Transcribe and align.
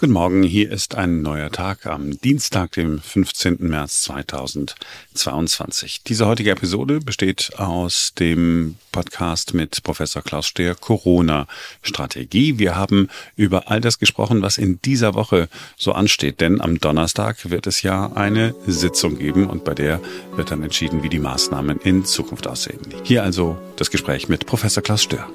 Guten 0.00 0.12
Morgen, 0.12 0.42
hier 0.42 0.72
ist 0.72 0.96
ein 0.96 1.22
neuer 1.22 1.52
Tag 1.52 1.86
am 1.86 2.20
Dienstag, 2.20 2.72
dem 2.72 2.98
15. 2.98 3.58
März 3.60 4.02
2022. 4.02 6.02
Diese 6.02 6.26
heutige 6.26 6.50
Episode 6.50 6.98
besteht 6.98 7.52
aus 7.58 8.12
dem 8.18 8.74
Podcast 8.90 9.54
mit 9.54 9.84
Professor 9.84 10.20
Klaus 10.20 10.48
Stehr 10.48 10.74
Corona-Strategie. 10.74 12.58
Wir 12.58 12.74
haben 12.74 13.08
über 13.36 13.70
all 13.70 13.80
das 13.80 14.00
gesprochen, 14.00 14.42
was 14.42 14.58
in 14.58 14.82
dieser 14.82 15.14
Woche 15.14 15.48
so 15.76 15.92
ansteht, 15.92 16.40
denn 16.40 16.60
am 16.60 16.80
Donnerstag 16.80 17.48
wird 17.48 17.68
es 17.68 17.82
ja 17.82 18.10
eine 18.14 18.52
Sitzung 18.66 19.16
geben 19.16 19.46
und 19.46 19.62
bei 19.62 19.74
der 19.74 20.00
wird 20.34 20.50
dann 20.50 20.64
entschieden, 20.64 21.04
wie 21.04 21.08
die 21.08 21.20
Maßnahmen 21.20 21.78
in 21.78 22.04
Zukunft 22.04 22.48
aussehen. 22.48 22.80
Hier 23.04 23.22
also 23.22 23.56
das 23.76 23.92
Gespräch 23.92 24.28
mit 24.28 24.44
Professor 24.44 24.82
Klaus 24.82 25.04
Stehr. 25.04 25.28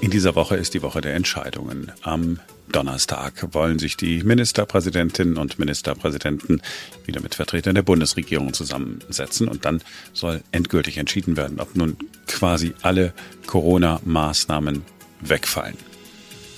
In 0.00 0.10
dieser 0.10 0.34
Woche 0.34 0.56
ist 0.56 0.72
die 0.72 0.82
Woche 0.82 1.02
der 1.02 1.14
Entscheidungen. 1.14 1.92
Am 2.02 2.40
Donnerstag 2.72 3.52
wollen 3.52 3.78
sich 3.78 3.98
die 3.98 4.22
Ministerpräsidentinnen 4.22 5.36
und 5.36 5.58
Ministerpräsidenten 5.58 6.62
wieder 7.04 7.20
mit 7.20 7.34
Vertretern 7.34 7.74
der 7.74 7.82
Bundesregierung 7.82 8.54
zusammensetzen 8.54 9.46
und 9.46 9.66
dann 9.66 9.82
soll 10.14 10.40
endgültig 10.52 10.96
entschieden 10.96 11.36
werden, 11.36 11.60
ob 11.60 11.76
nun 11.76 11.98
quasi 12.26 12.72
alle 12.80 13.12
Corona-Maßnahmen 13.46 14.82
wegfallen. 15.20 15.76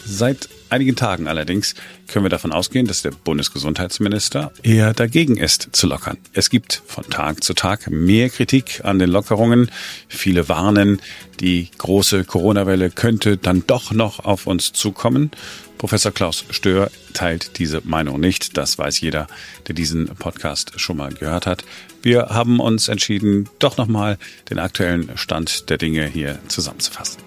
Seit 0.04 0.48
einigen 0.72 0.96
Tagen 0.96 1.28
allerdings 1.28 1.74
können 2.08 2.24
wir 2.24 2.30
davon 2.30 2.52
ausgehen, 2.52 2.86
dass 2.86 3.02
der 3.02 3.10
Bundesgesundheitsminister 3.10 4.52
eher 4.62 4.95
dagegen 4.95 5.36
ist 5.36 5.68
zu 5.72 5.86
lockern. 5.86 6.16
Es 6.32 6.50
gibt 6.50 6.82
von 6.86 7.04
Tag 7.04 7.45
zu 7.45 7.54
Tag 7.54 7.90
mehr 7.90 8.30
Kritik 8.30 8.80
an 8.82 8.98
den 8.98 9.10
Lockerungen. 9.10 9.70
Viele 10.08 10.48
warnen, 10.48 11.00
die 11.40 11.68
große 11.78 12.24
Corona-Welle 12.24 12.90
könnte 12.90 13.36
dann 13.36 13.64
doch 13.66 13.92
noch 13.92 14.24
auf 14.24 14.46
uns 14.46 14.72
zukommen. 14.72 15.30
Professor 15.76 16.12
Klaus 16.12 16.45
Stör 16.50 16.90
teilt 17.12 17.59
diese 17.59 17.82
Meinung 17.84 18.18
nicht. 18.20 18.56
Das 18.56 18.78
weiß 18.78 19.00
jeder, 19.00 19.26
der 19.66 19.74
diesen 19.74 20.06
Podcast 20.06 20.73
schon 20.76 20.96
mal 20.96 21.12
gehört 21.12 21.46
hat. 21.46 21.64
Wir 22.02 22.29
haben 22.30 22.60
uns 22.60 22.88
entschieden, 22.88 23.48
doch 23.59 23.76
nochmal 23.76 24.16
den 24.48 24.59
aktuellen 24.59 25.10
Stand 25.16 25.68
der 25.70 25.79
Dinge 25.79 26.07
hier 26.07 26.38
zusammenzufassen. 26.48 27.20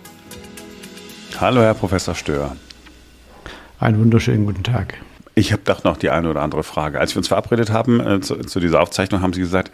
Hallo, 1.40 1.62
Herr 1.62 1.74
Professor 1.74 2.16
Stör. 2.16 2.56
Einen 3.78 4.00
wunderschönen 4.00 4.46
guten 4.46 4.64
Tag. 4.64 4.94
Ich 5.38 5.52
habe 5.52 5.62
doch 5.66 5.84
noch 5.84 5.98
die 5.98 6.10
eine 6.10 6.30
oder 6.30 6.42
andere 6.42 6.64
Frage. 6.64 6.98
Als 7.00 7.14
wir 7.14 7.18
uns 7.18 7.28
verabredet 7.28 7.72
haben 7.72 8.00
äh, 8.00 8.22
zu, 8.22 8.38
zu, 8.38 8.62
dieser 8.62 8.82
Aufzeichnung, 8.82 9.22
haben 9.22 9.34
Sie 9.34 9.42
gesagt, 9.42 9.70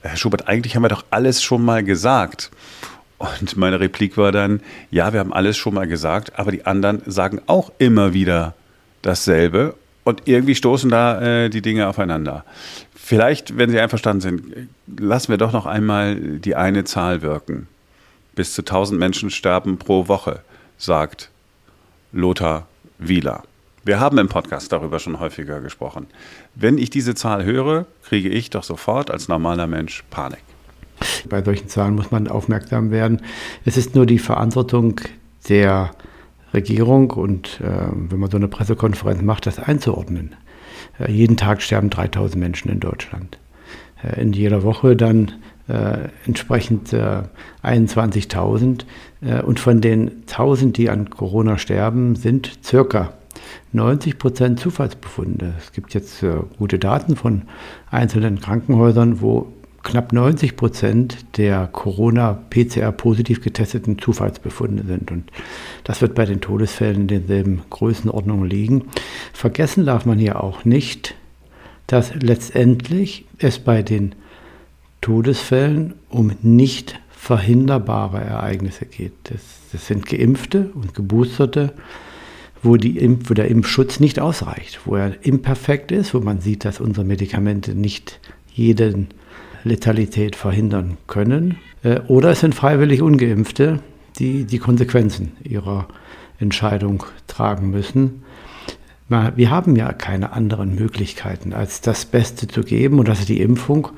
Herr 0.00 0.16
Schubert, 0.16 0.48
eigentlich 0.48 0.74
haben 0.74 0.82
wir 0.82 0.88
doch 0.88 1.04
alles 1.10 1.42
schon 1.42 1.62
mal 1.62 1.84
gesagt. 1.84 2.50
Und 3.18 3.56
meine 3.58 3.78
Replik 3.78 4.16
war 4.16 4.32
dann, 4.32 4.60
ja, 4.90 5.12
wir 5.12 5.20
haben 5.20 5.34
alles 5.34 5.58
schon 5.58 5.74
mal 5.74 5.86
gesagt, 5.86 6.38
aber 6.38 6.50
die 6.50 6.64
anderen 6.64 7.02
sagen 7.04 7.42
auch 7.46 7.70
immer 7.76 8.14
wieder 8.14 8.54
dasselbe 9.02 9.74
und 10.02 10.22
irgendwie 10.26 10.54
stoßen 10.54 10.90
da 10.90 11.20
äh, 11.20 11.50
die 11.50 11.62
Dinge 11.62 11.88
aufeinander. 11.88 12.44
Vielleicht, 12.94 13.58
wenn 13.58 13.68
Sie 13.68 13.78
einverstanden 13.78 14.22
sind, 14.22 14.68
lassen 14.98 15.28
wir 15.28 15.36
doch 15.36 15.52
noch 15.52 15.66
einmal 15.66 16.16
die 16.16 16.56
eine 16.56 16.84
Zahl 16.84 17.20
wirken. 17.20 17.68
Bis 18.34 18.54
zu 18.54 18.62
1000 18.62 18.98
Menschen 18.98 19.28
sterben 19.28 19.76
pro 19.76 20.08
Woche, 20.08 20.40
sagt 20.78 21.30
Lothar 22.12 22.66
Wieler. 23.08 23.42
Wir 23.84 23.98
haben 23.98 24.18
im 24.18 24.28
Podcast 24.28 24.70
darüber 24.70 25.00
schon 25.00 25.18
häufiger 25.18 25.60
gesprochen. 25.60 26.06
Wenn 26.54 26.78
ich 26.78 26.90
diese 26.90 27.14
Zahl 27.14 27.44
höre, 27.44 27.86
kriege 28.04 28.28
ich 28.28 28.50
doch 28.50 28.62
sofort 28.62 29.10
als 29.10 29.26
normaler 29.26 29.66
Mensch 29.66 30.04
Panik. 30.10 30.42
Bei 31.28 31.42
solchen 31.42 31.68
Zahlen 31.68 31.96
muss 31.96 32.12
man 32.12 32.28
aufmerksam 32.28 32.92
werden. 32.92 33.22
Es 33.64 33.76
ist 33.76 33.96
nur 33.96 34.06
die 34.06 34.20
Verantwortung 34.20 35.00
der 35.48 35.90
Regierung 36.54 37.10
und 37.10 37.60
äh, 37.60 37.88
wenn 37.92 38.20
man 38.20 38.30
so 38.30 38.36
eine 38.36 38.48
Pressekonferenz 38.48 39.22
macht, 39.22 39.46
das 39.46 39.58
einzuordnen. 39.58 40.36
Äh, 41.00 41.10
jeden 41.10 41.36
Tag 41.36 41.62
sterben 41.62 41.90
3000 41.90 42.40
Menschen 42.40 42.70
in 42.70 42.78
Deutschland. 42.78 43.38
Äh, 44.02 44.20
in 44.20 44.32
jeder 44.32 44.62
Woche 44.62 44.94
dann 44.94 45.32
äh, 45.68 46.08
entsprechend 46.26 46.94
21.000. 47.62 48.84
Äh, 49.22 49.42
und 49.42 49.60
von 49.60 49.80
den 49.80 50.22
1000, 50.22 50.76
die 50.76 50.90
an 50.90 51.10
Corona 51.10 51.58
sterben, 51.58 52.16
sind 52.16 52.58
circa 52.64 53.12
90 53.72 54.18
Prozent 54.18 54.60
Zufallsbefunde. 54.60 55.54
Es 55.58 55.72
gibt 55.72 55.94
jetzt 55.94 56.22
äh, 56.22 56.34
gute 56.58 56.78
Daten 56.78 57.16
von 57.16 57.42
einzelnen 57.90 58.40
Krankenhäusern, 58.40 59.20
wo 59.20 59.52
knapp 59.82 60.12
90 60.12 60.56
Prozent 60.56 61.36
der 61.36 61.66
Corona-PCR-positiv 61.66 63.42
getesteten 63.42 63.98
Zufallsbefunde 63.98 64.84
sind. 64.84 65.10
Und 65.10 65.30
das 65.84 66.00
wird 66.00 66.14
bei 66.14 66.24
den 66.24 66.40
Todesfällen 66.40 67.02
in 67.02 67.08
denselben 67.08 67.62
Größenordnungen 67.70 68.48
liegen. 68.48 68.84
Vergessen 69.32 69.86
darf 69.86 70.06
man 70.06 70.18
hier 70.18 70.42
auch 70.42 70.64
nicht, 70.64 71.14
dass 71.86 72.14
letztendlich 72.14 73.26
es 73.38 73.58
bei 73.58 73.82
den 73.82 74.14
Todesfällen 75.02 75.94
um 76.08 76.32
nicht 76.40 76.98
verhinderbare 77.10 78.20
Ereignisse 78.20 78.86
geht. 78.86 79.12
Das, 79.24 79.40
das 79.70 79.86
sind 79.86 80.06
Geimpfte 80.06 80.70
und 80.74 80.94
Geboosterte, 80.94 81.74
wo, 82.62 82.76
Impf-, 82.76 83.28
wo 83.28 83.34
der 83.34 83.48
Impfschutz 83.48 84.00
nicht 84.00 84.18
ausreicht, 84.18 84.80
wo 84.86 84.96
er 84.96 85.24
imperfekt 85.24 85.92
ist, 85.92 86.14
wo 86.14 86.20
man 86.20 86.40
sieht, 86.40 86.64
dass 86.64 86.80
unsere 86.80 87.04
Medikamente 87.04 87.74
nicht 87.74 88.20
jede 88.54 89.06
Letalität 89.64 90.36
verhindern 90.36 90.96
können. 91.06 91.58
Äh, 91.82 92.00
oder 92.08 92.30
es 92.30 92.40
sind 92.40 92.54
freiwillig 92.54 93.02
ungeimpfte, 93.02 93.80
die 94.18 94.44
die 94.44 94.58
Konsequenzen 94.58 95.32
ihrer 95.42 95.88
Entscheidung 96.38 97.04
tragen 97.26 97.70
müssen. 97.70 98.22
Wir 99.36 99.50
haben 99.50 99.76
ja 99.76 99.92
keine 99.92 100.32
anderen 100.32 100.74
Möglichkeiten, 100.74 101.52
als 101.52 101.82
das 101.82 102.06
Beste 102.06 102.48
zu 102.48 102.62
geben 102.62 102.98
und 102.98 103.08
das 103.08 103.20
ist 103.20 103.28
die 103.28 103.42
Impfung. 103.42 103.88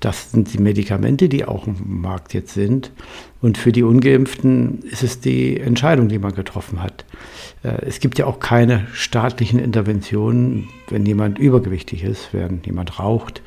Das 0.00 0.32
sind 0.32 0.52
die 0.52 0.58
Medikamente, 0.58 1.28
die 1.28 1.44
auch 1.44 1.66
im 1.66 2.00
Markt 2.00 2.32
jetzt 2.32 2.54
sind. 2.54 2.90
Und 3.42 3.58
für 3.58 3.70
die 3.70 3.82
Ungeimpften 3.82 4.82
ist 4.82 5.02
es 5.02 5.20
die 5.20 5.60
Entscheidung, 5.60 6.08
die 6.08 6.18
man 6.18 6.34
getroffen 6.34 6.82
hat. 6.82 7.04
Äh, 7.62 7.84
es 7.86 8.00
gibt 8.00 8.18
ja 8.18 8.26
auch 8.26 8.40
keine 8.40 8.86
staatlichen 8.94 9.60
Interventionen, 9.60 10.68
wenn 10.88 11.04
jemand 11.04 11.38
übergewichtig 11.38 12.02
ist, 12.02 12.32
wenn 12.32 12.62
jemand 12.64 12.98
raucht 12.98 13.42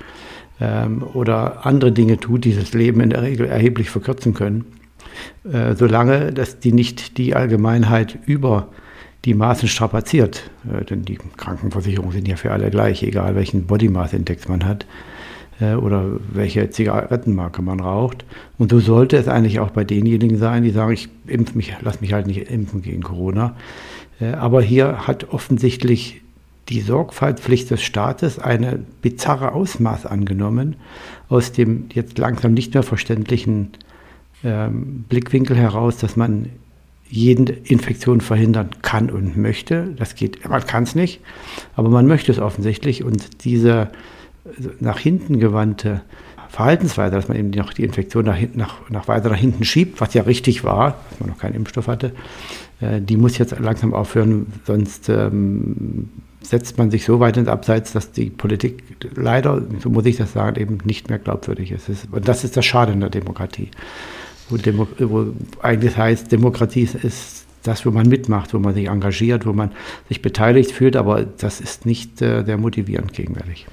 ähm, 0.62 1.04
oder 1.14 1.66
andere 1.66 1.92
Dinge 1.92 2.20
tut, 2.20 2.46
die 2.46 2.56
das 2.56 2.74
Leben 2.74 3.02
in 3.02 3.10
der 3.10 3.24
Regel 3.24 3.48
erheblich 3.48 3.90
verkürzen 3.90 4.36
können. 4.36 4.66
Äh, 5.52 5.76
solange 5.76 6.34
dass 6.34 6.60
die 6.60 6.72
nicht 6.72 7.18
die 7.18 7.36
Allgemeinheit 7.36 8.20
über 8.26 8.70
die 9.26 9.34
Maßen 9.34 9.68
strapaziert, 9.68 10.52
äh, 10.72 10.86
denn 10.86 11.04
die 11.04 11.18
Krankenversicherungen 11.38 12.14
sind 12.14 12.28
ja 12.28 12.36
für 12.36 12.52
alle 12.52 12.70
gleich, 12.70 13.02
egal 13.02 13.36
welchen 13.36 13.66
Body 13.66 13.90
Mass 13.90 14.14
Index 14.14 14.48
man 14.48 14.66
hat 14.66 14.86
oder 15.72 16.06
welche 16.32 16.70
Zigarettenmarke 16.70 17.62
man 17.62 17.80
raucht. 17.80 18.26
Und 18.58 18.72
so 18.72 18.80
sollte 18.80 19.18
es 19.18 19.28
eigentlich 19.28 19.60
auch 19.60 19.72
bei 19.72 19.84
denjenigen 19.84 20.38
sein, 20.38 20.64
die 20.64 20.72
sagen, 20.72 20.94
ich 20.94 21.10
impf 21.28 21.56
mich, 21.56 21.76
lass 21.82 22.02
mich 22.02 22.14
halt 22.14 22.28
nicht 22.28 22.50
impfen 22.50 22.82
gegen 22.82 23.02
Corona. 23.02 23.56
Äh, 24.20 24.34
aber 24.34 24.62
hier 24.62 25.08
hat 25.08 25.32
offensichtlich 25.32 26.22
die 26.70 26.80
Sorgfaltspflicht 26.80 27.70
des 27.72 27.84
Staates 27.84 28.40
eine 28.40 28.80
bizarre 29.02 29.52
Ausmaß 29.54 30.06
angenommen, 30.06 30.76
aus 31.28 31.52
dem 31.52 31.86
jetzt 31.94 32.18
langsam 32.18 32.54
nicht 32.54 32.74
mehr 32.74 32.84
verständlichen 32.84 33.70
ähm, 34.44 35.06
Blickwinkel 35.10 35.58
heraus, 35.58 35.98
dass 35.98 36.16
man 36.16 36.48
jede 37.10 37.54
Infektion 37.54 38.22
verhindern 38.22 38.70
kann 38.82 39.10
und 39.10 39.38
möchte. 39.38 39.94
Das 39.98 40.16
geht, 40.16 40.48
man 40.48 40.66
kann 40.66 40.84
es 40.84 40.96
nicht, 40.96 41.22
aber 41.76 41.90
man 41.90 42.08
möchte 42.08 42.32
es 42.32 42.40
offensichtlich. 42.40 43.04
Und 43.04 43.44
diese 43.44 43.90
nach 44.80 45.00
hinten 45.00 45.40
gewandte 45.40 46.02
Verhaltensweise, 46.50 47.16
dass 47.16 47.28
man 47.28 47.38
eben 47.38 47.50
noch 47.50 47.74
die 47.74 47.84
Infektion 47.84 48.26
nach, 48.26 48.38
nach, 48.54 48.90
nach 48.90 49.08
weiter 49.08 49.30
nach 49.30 49.38
hinten 49.38 49.64
schiebt, 49.64 50.00
was 50.00 50.14
ja 50.14 50.22
richtig 50.22 50.64
war, 50.64 51.00
dass 51.10 51.20
man 51.20 51.30
noch 51.30 51.40
keinen 51.40 51.56
Impfstoff 51.56 51.88
hatte, 51.88 52.12
äh, 52.80 53.02
die 53.02 53.18
muss 53.18 53.38
jetzt 53.40 53.58
langsam 53.60 53.94
aufhören, 53.94 54.46
sonst 54.66 55.10
ähm, 55.10 56.10
setzt 56.42 56.78
man 56.78 56.92
sich 56.92 57.06
so 57.06 57.20
weit 57.20 57.38
ins 57.38 57.48
Abseits, 57.48 57.94
dass 57.94 58.12
die 58.12 58.30
Politik 58.30 58.84
leider, 59.16 59.64
so 59.82 59.90
muss 59.90 60.06
ich 60.06 60.18
das 60.18 60.34
sagen, 60.34 60.62
eben 60.62 60.78
nicht 60.84 61.10
mehr 61.10 61.18
glaubwürdig 61.18 61.72
ist. 61.72 61.90
Und 62.12 62.28
das 62.28 62.44
ist 62.44 62.56
das 62.56 62.66
Schade 62.66 62.92
in 62.92 63.00
der 63.00 63.10
Demokratie. 63.10 63.72
Wo, 64.50 64.58
Demo 64.58 64.88
wo 65.00 65.28
eigentlich 65.62 65.98
heißt, 65.98 66.32
Demokratie 66.32 66.88
ist 67.02 67.46
das, 67.64 67.84
wo 67.86 67.92
man 67.92 68.08
mitmacht, 68.08 68.54
wo 68.54 68.60
man 68.60 68.76
sich 68.76 68.90
engagiert, 68.90 69.48
wo 69.48 69.54
man 69.54 69.72
sich 70.10 70.22
beteiligt 70.22 70.72
fühlt, 70.72 70.98
aber 70.98 71.24
das 71.24 71.62
ist 71.62 71.86
nicht 71.88 72.22
äh, 72.22 72.44
der 72.44 72.58
motivierend 72.58 73.14
gegenwärtig 73.14 73.66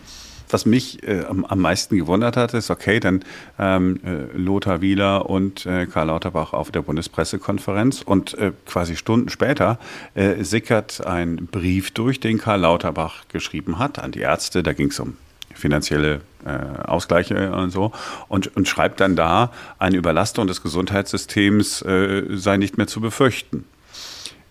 was 0.52 0.66
mich 0.66 1.06
äh, 1.06 1.24
am, 1.28 1.44
am, 1.44 1.60
meisten 1.60 1.96
gewundert 1.96 2.36
hat, 2.36 2.54
ist, 2.54 2.70
okay, 2.70 3.00
dann 3.00 3.24
ähm, 3.58 4.00
äh, 4.04 4.36
Lothar 4.36 4.80
Wieler 4.80 5.28
und 5.28 5.66
äh, 5.66 5.86
Karl 5.86 6.08
Lauterbach 6.08 6.52
auf 6.52 6.70
der 6.70 6.82
Bundespressekonferenz 6.82 8.02
und 8.02 8.34
äh, 8.34 8.52
quasi 8.66 8.96
Stunden 8.96 9.28
später 9.28 9.78
äh, 10.14 10.42
sickert 10.42 11.06
ein 11.06 11.48
Brief 11.50 11.90
durch, 11.92 12.20
den 12.20 12.38
Karl 12.38 12.60
Lauterbach 12.60 13.28
geschrieben 13.28 13.78
hat 13.78 13.98
an 13.98 14.12
die 14.12 14.20
Ärzte. 14.20 14.62
Da 14.62 14.72
ging 14.72 14.88
es 14.88 15.00
um 15.00 15.16
finanzielle 15.54 16.20
äh, 16.44 16.82
Ausgleiche 16.84 17.52
und 17.52 17.70
so 17.70 17.92
und, 18.28 18.56
und 18.56 18.68
schreibt 18.68 19.00
dann 19.00 19.16
da, 19.16 19.52
eine 19.78 19.96
Überlastung 19.96 20.46
des 20.46 20.62
Gesundheitssystems 20.62 21.80
sei 21.80 22.56
nicht 22.56 22.78
mehr 22.78 22.86
zu 22.86 23.00
befürchten. 23.00 23.64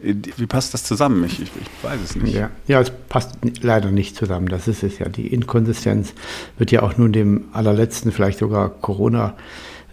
Wie 0.02 0.46
passt 0.46 0.74
das 0.74 0.86
zusammen? 0.86 1.26
Ich, 1.26 1.42
ich, 1.42 1.50
ich, 1.62 1.84
weiß 1.84 2.00
es 2.02 2.16
nicht. 2.16 2.34
Ja. 2.34 2.50
ja, 2.68 2.80
es 2.80 2.90
passt 2.90 3.36
leider 3.62 3.92
nicht 3.92 4.16
zusammen. 4.16 4.48
Das 4.48 4.70
ist 4.70 4.82
es 4.82 4.98
ja. 4.98 5.10
Die 5.10 5.28
Inkonsistenz 5.28 6.14
wird 6.58 6.72
ja 6.72 6.84
auch 6.84 6.98
nun 6.98 7.12
dem 7.12 7.46
allerletzten, 7.52 8.14
vielleicht 8.14 8.40
sogar 8.40 8.70
Corona, 8.70 9.36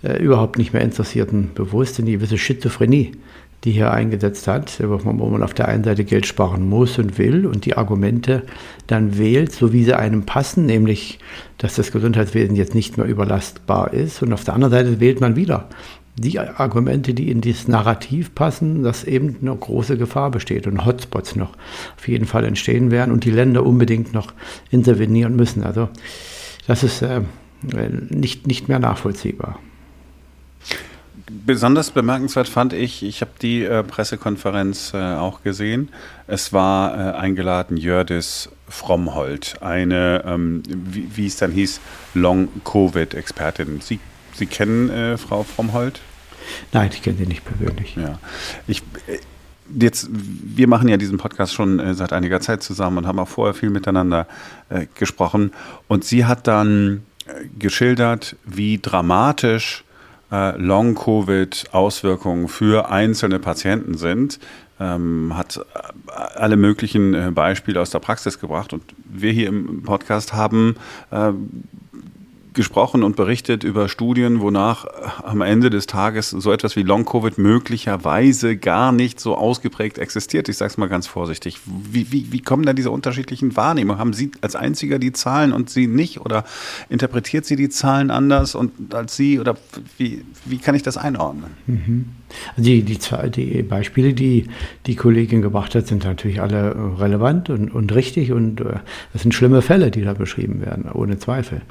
äh, 0.05 0.23
überhaupt 0.23 0.58
nicht 0.58 0.73
mehr 0.73 0.82
Interessierten 0.82 1.50
bewusst, 1.55 1.99
in 1.99 2.06
die 2.06 2.12
gewisse 2.12 2.38
Schizophrenie, 2.38 3.12
die 3.64 3.73
hier 3.73 3.91
eingesetzt 3.91 4.47
hat, 4.47 4.81
wo 4.81 5.29
man 5.29 5.43
auf 5.43 5.55
der 5.55 5.67
einen 5.67 5.82
Seite 5.82 6.05
Geld 6.05 6.26
sparen 6.26 6.69
muss 6.69 7.00
und 7.00 7.19
will 7.19 7.44
und 7.44 7.64
die 7.64 7.76
Argumente 7.76 8.44
dann 8.87 9.19
wählt, 9.19 9.50
so 9.50 9.73
wie 9.73 9.82
sie 9.82 9.94
einem 9.94 10.25
passen, 10.25 10.67
nämlich, 10.67 11.19
dass 11.59 11.75
das 11.75 11.91
Gesundheitswesen 11.91 12.55
jetzt 12.55 12.76
nicht 12.76 12.97
mehr 12.97 13.06
überlastbar 13.06 13.93
ist. 13.93 14.23
Und 14.23 14.32
auf 14.32 14.44
der 14.44 14.55
anderen 14.55 14.73
Seite 14.73 15.00
wählt 15.00 15.20
man 15.20 15.35
wieder 15.35 15.69
die 16.17 16.39
Argumente, 16.39 17.13
die 17.13 17.31
in 17.31 17.41
dieses 17.41 17.69
Narrativ 17.69 18.35
passen, 18.35 18.83
dass 18.83 19.05
eben 19.05 19.37
eine 19.41 19.55
große 19.55 19.99
Gefahr 19.99 20.31
besteht 20.31 20.67
und 20.67 20.85
Hotspots 20.87 21.37
noch 21.37 21.53
auf 21.97 22.09
jeden 22.09 22.27
Fall 22.27 22.45
entstehen 22.45 22.91
werden 22.91 23.13
und 23.13 23.25
die 23.25 23.31
Länder 23.31 23.65
unbedingt 23.65 24.15
noch 24.15 24.33
intervenieren 24.71 25.37
müssen. 25.37 25.63
Also 25.63 25.89
das 26.67 26.83
ist 26.83 27.03
äh, 27.03 27.21
nicht, 28.11 28.47
nicht 28.47 28.69
mehr 28.69 28.79
nachvollziehbar. 28.79 29.59
Besonders 31.29 31.91
bemerkenswert 31.91 32.49
fand 32.49 32.73
ich, 32.73 33.03
ich 33.03 33.21
habe 33.21 33.33
die 33.43 33.65
äh, 33.65 33.83
Pressekonferenz 33.83 34.93
äh, 34.95 34.99
auch 34.99 35.43
gesehen. 35.43 35.91
Es 36.29 36.53
war 36.53 36.95
äh, 36.95 37.17
eingeladen 37.17 37.77
Jördis 37.77 38.49
Frommhold, 38.69 39.57
eine, 39.61 40.25
ähm, 40.25 40.62
wie, 40.67 41.27
es 41.27 41.37
dann 41.37 41.51
hieß, 41.51 41.81
Long-Covid-Expertin. 42.15 43.81
Sie 43.81 43.99
Sie 44.37 44.47
kennen 44.47 44.91
äh, 44.91 45.17
Frau 45.17 45.43
Frommhold? 45.43 46.00
Nein, 46.73 46.91
ich 46.93 47.03
kenne 47.03 47.17
sie 47.17 47.27
nicht 47.27 47.44
persönlich. 47.44 47.97
Ja. 47.97 48.19
Ich, 48.67 48.83
äh, 49.06 49.19
jetzt, 49.75 50.09
wir 50.11 50.69
machen 50.69 50.88
ja 50.88 50.97
diesen 50.97 51.19
Podcast 51.19 51.55
schon 51.55 51.79
äh, 51.79 51.94
seit 51.94 52.12
einiger 52.12 52.41
Zeit 52.41 52.62
zusammen 52.62 52.99
und 52.99 53.06
haben 53.06 53.19
auch 53.19 53.29
vorher 53.29 53.55
viel 53.55 53.71
miteinander 53.71 54.27
äh, 54.69 54.87
gesprochen. 54.94 55.53
Und 55.88 56.05
sie 56.05 56.25
hat 56.25 56.47
dann 56.47 57.03
äh, 57.27 57.47
geschildert, 57.59 58.37
wie 58.44 58.79
dramatisch 58.79 59.85
äh, 60.31 60.56
Long-Covid-Auswirkungen 60.59 62.49
für 62.49 62.91
einzelne 62.91 63.38
Patienten 63.38 63.97
sind. 63.97 64.38
Ähm, 64.79 65.33
hat 65.35 65.59
alle 66.35 66.59
möglichen 66.59 67.33
Beispiele 67.33 67.81
aus 67.81 67.88
der 67.88 68.00
Praxis 68.00 68.38
gebracht. 68.38 68.75
Und 68.75 68.83
wir 69.06 69.33
hier 69.33 69.49
im 69.49 69.83
Podcast 69.83 70.35
haben 70.35 70.77
gesprochen 72.56 73.05
und 73.05 73.14
berichtet 73.14 73.62
über 73.62 73.88
Studien, 73.88 74.41
wonach 74.41 74.87
am 75.23 75.43
Ende 75.43 75.70
des 75.70 75.87
Tages 75.87 76.31
so 76.31 76.50
etwas 76.50 76.75
wie 76.75 76.82
Long-Covid 76.82 77.38
möglicherweise 77.38 78.56
gar 78.56 78.91
nicht 78.91 79.20
so 79.20 79.37
ausgeprägt 79.37 79.99
existiert. 79.99 80.49
Ich 80.49 80.56
sage 80.56 80.73
es 80.73 80.79
mal 80.79 80.88
ganz 80.88 81.06
vorsichtig. 81.06 81.61
Wie, 81.67 82.11
wie, 82.11 82.32
wie 82.32 82.41
kommen 82.41 82.64
da 82.67 82.73
diese 82.73 82.91
unterschiedlichen 82.91 83.55
Wahrnehmungen? 83.55 84.00
Haben 84.00 84.12
Sie 84.12 84.32
als 84.41 84.56
Einziger 84.56 84.99
die 84.99 85.12
Zahlen 85.12 85.53
und 85.53 85.70
Sie 85.70 85.87
nicht? 85.87 86.20
Oder 86.20 86.44
interpretiert 86.88 87.47
sie 87.47 87.55
die 87.55 87.69
Zahlen 87.69 88.11
anders 88.11 88.56
und 88.56 88.93
als 88.93 89.14
Sie? 89.14 89.38
Oder 89.38 89.56
wie, 89.99 90.25
wie 90.44 90.59
kann 90.59 90.75
ich 90.75 90.82
das 90.82 90.97
einordnen? 90.97 91.52
Mhm. 91.67 92.09
Die, 92.56 92.82
die, 92.82 92.99
die, 93.31 93.62
Beispiele, 93.62 94.12
die 94.12 94.46
die 94.87 94.96
Kollegin 94.96 95.43
gebracht 95.43 95.75
hat, 95.75 95.87
sind 95.87 96.05
natürlich 96.05 96.40
alle 96.40 96.75
äh, 96.75 97.00
relevant 97.00 97.50
und, 97.50 97.70
und 97.73 97.94
richtig 97.94 98.32
und 98.32 98.61
äh, 98.61 98.78
das 99.12 99.23
sind 99.23 99.32
schlimme 99.32 99.62
Fälle, 99.62 99.90
die 99.90 100.02
da 100.02 100.12
beschrieben 100.12 100.61
werden, 100.61 100.90
ohne 100.93 101.19
Zweifel. 101.19 101.62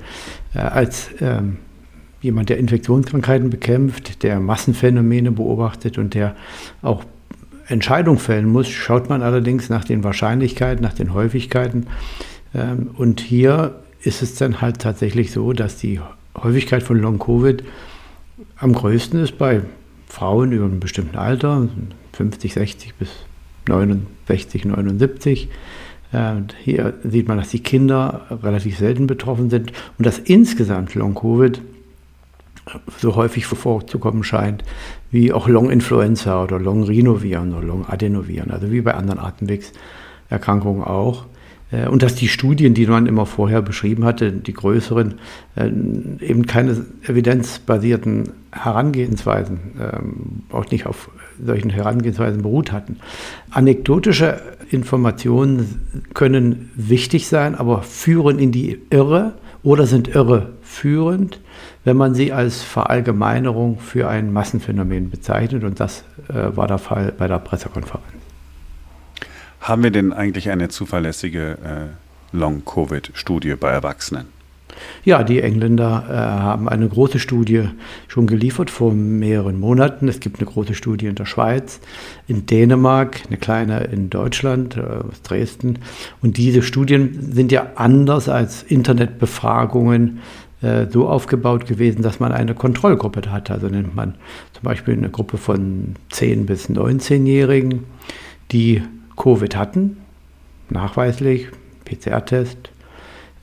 Äh, 0.53 0.59
als 0.59 1.09
ähm, 1.19 1.57
jemand, 2.21 2.49
der 2.49 2.57
Infektionskrankheiten 2.57 3.49
bekämpft, 3.49 4.23
der 4.23 4.39
Massenphänomene 4.39 5.31
beobachtet 5.31 5.97
und 5.97 6.13
der 6.13 6.35
auch 6.81 7.03
Entscheidungen 7.67 8.19
fällen 8.19 8.47
muss, 8.47 8.67
schaut 8.69 9.09
man 9.09 9.21
allerdings 9.21 9.69
nach 9.69 9.83
den 9.83 10.03
Wahrscheinlichkeiten, 10.03 10.83
nach 10.83 10.93
den 10.93 11.13
Häufigkeiten. 11.13 11.87
Ähm, 12.53 12.91
und 12.97 13.19
hier 13.19 13.75
ist 14.01 14.21
es 14.21 14.35
dann 14.35 14.61
halt 14.61 14.79
tatsächlich 14.79 15.31
so, 15.31 15.53
dass 15.53 15.77
die 15.77 15.99
Häufigkeit 16.37 16.83
von 16.83 16.99
Long-Covid 16.99 17.63
am 18.57 18.73
größten 18.73 19.21
ist 19.21 19.37
bei 19.37 19.61
Frauen 20.07 20.51
über 20.51 20.65
einem 20.65 20.79
bestimmten 20.79 21.17
Alter, 21.17 21.67
50, 22.13 22.53
60 22.53 22.95
bis 22.95 23.09
69, 23.67 24.65
79. 24.65 25.49
Hier 26.63 26.93
sieht 27.03 27.27
man, 27.27 27.37
dass 27.37 27.49
die 27.49 27.59
Kinder 27.59 28.27
relativ 28.43 28.77
selten 28.77 29.07
betroffen 29.07 29.49
sind 29.49 29.73
und 29.97 30.05
dass 30.05 30.19
insgesamt 30.19 30.95
Long-Covid 30.95 31.61
so 32.97 33.15
häufig 33.15 33.45
vorzukommen 33.45 34.23
scheint, 34.23 34.63
wie 35.11 35.33
auch 35.33 35.47
Long-Influenza 35.47 36.43
oder 36.43 36.59
Long-Rhinoviren 36.59 37.53
oder 37.53 37.67
Long-Adenoviren, 37.67 38.51
also 38.51 38.71
wie 38.71 38.81
bei 38.81 38.93
anderen 38.93 39.19
Atemwegserkrankungen 39.19 40.83
auch. 40.83 41.25
Äh, 41.75 41.87
und 41.87 42.03
dass 42.03 42.15
die 42.15 42.27
Studien, 42.27 42.73
die 42.73 42.87
man 42.87 43.05
immer 43.05 43.25
vorher 43.25 43.61
beschrieben 43.61 44.05
hatte, 44.05 44.31
die 44.31 44.53
größeren, 44.53 45.15
äh, 45.55 45.65
eben 45.65 46.45
keine 46.45 46.85
evidenzbasierten 47.03 48.29
Herangehensweisen, 48.51 49.59
ähm, 49.79 50.43
auch 50.49 50.69
nicht 50.71 50.85
auf 50.85 51.09
solchen 51.43 51.69
Herangehensweisen 51.69 52.41
beruht 52.41 52.71
hatten. 52.71 52.97
Anekdotische 53.51 54.39
Informationen 54.71 56.05
können 56.13 56.71
wichtig 56.75 57.27
sein, 57.27 57.55
aber 57.55 57.83
führen 57.83 58.39
in 58.39 58.51
die 58.51 58.79
Irre 58.89 59.33
oder 59.61 59.85
sind 59.85 60.07
irreführend, 60.07 61.41
wenn 61.83 61.97
man 61.97 62.15
sie 62.15 62.31
als 62.31 62.61
Verallgemeinerung 62.61 63.79
für 63.79 64.07
ein 64.07 64.31
Massenphänomen 64.31 65.09
bezeichnet. 65.09 65.63
Und 65.63 65.79
das 65.79 66.03
äh, 66.29 66.55
war 66.55 66.67
der 66.67 66.77
Fall 66.77 67.13
bei 67.17 67.27
der 67.27 67.39
Pressekonferenz. 67.39 68.24
Haben 69.65 69.81
wir 69.81 69.89
denn 69.89 70.13
eigentlich 70.13 70.51
eine 70.51 70.69
zuverlässige 70.69 71.57
äh, 71.63 72.37
Long-Covid-Studie 72.37 73.55
bei 73.55 73.71
Erwachsenen? 73.71 74.27
Ja, 75.03 75.23
die 75.23 75.41
Engländer 75.41 76.05
äh, 76.07 76.13
haben 76.13 76.69
eine 76.69 76.87
große 76.87 77.17
Studie 77.17 77.69
schon 78.07 78.27
geliefert 78.27 78.69
vor 78.69 78.93
mehreren 78.93 79.59
Monaten. 79.59 80.07
Es 80.07 80.19
gibt 80.19 80.39
eine 80.39 80.47
große 80.47 80.75
Studie 80.75 81.07
in 81.07 81.15
der 81.15 81.25
Schweiz, 81.25 81.79
in 82.27 82.45
Dänemark, 82.45 83.23
eine 83.25 83.37
kleine 83.37 83.85
in 83.85 84.11
Deutschland, 84.11 84.77
äh, 84.77 84.81
aus 84.81 85.23
Dresden. 85.23 85.79
Und 86.21 86.37
diese 86.37 86.61
Studien 86.61 87.33
sind 87.33 87.51
ja 87.51 87.65
anders 87.73 88.29
als 88.29 88.61
Internetbefragungen 88.61 90.19
äh, 90.61 90.85
so 90.91 91.09
aufgebaut 91.09 91.65
gewesen, 91.65 92.03
dass 92.03 92.19
man 92.19 92.31
eine 92.31 92.53
Kontrollgruppe 92.53 93.31
hat. 93.31 93.49
Also 93.49 93.65
nennt 93.67 93.95
man 93.95 94.13
zum 94.53 94.61
Beispiel 94.61 94.93
eine 94.93 95.09
Gruppe 95.09 95.37
von 95.37 95.95
10 96.11 96.45
bis 96.45 96.69
19-Jährigen, 96.69 97.85
die 98.51 98.83
Covid 99.15 99.55
hatten, 99.55 99.97
nachweislich, 100.69 101.47
PCR-Test, 101.85 102.69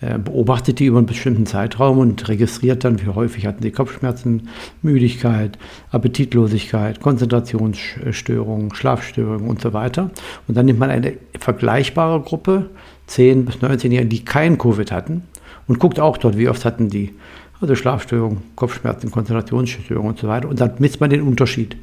äh, 0.00 0.18
beobachtet 0.18 0.80
die 0.80 0.86
über 0.86 0.98
einen 0.98 1.06
bestimmten 1.06 1.46
Zeitraum 1.46 1.98
und 1.98 2.28
registriert 2.28 2.82
dann, 2.84 3.00
wie 3.00 3.06
häufig 3.06 3.46
hatten 3.46 3.62
sie 3.62 3.70
Kopfschmerzen, 3.70 4.48
Müdigkeit, 4.82 5.58
Appetitlosigkeit, 5.92 7.00
Konzentrationsstörungen, 7.00 8.74
Schlafstörungen 8.74 9.48
und 9.48 9.60
so 9.60 9.72
weiter. 9.72 10.10
Und 10.48 10.56
dann 10.56 10.66
nimmt 10.66 10.80
man 10.80 10.90
eine 10.90 11.14
vergleichbare 11.38 12.20
Gruppe, 12.20 12.70
10 13.06 13.44
bis 13.44 13.56
19-Jährige, 13.56 14.08
die 14.08 14.24
kein 14.24 14.58
Covid 14.58 14.90
hatten 14.90 15.22
und 15.68 15.78
guckt 15.78 16.00
auch 16.00 16.16
dort, 16.16 16.36
wie 16.36 16.48
oft 16.48 16.64
hatten 16.64 16.88
die 16.88 17.12
also 17.60 17.76
Schlafstörungen, 17.76 18.42
Kopfschmerzen, 18.56 19.12
Konzentrationsstörungen 19.12 20.10
und 20.10 20.18
so 20.18 20.26
weiter. 20.26 20.48
Und 20.48 20.60
dann 20.60 20.72
misst 20.78 21.00
man 21.00 21.10
den 21.10 21.22
Unterschied. 21.22 21.76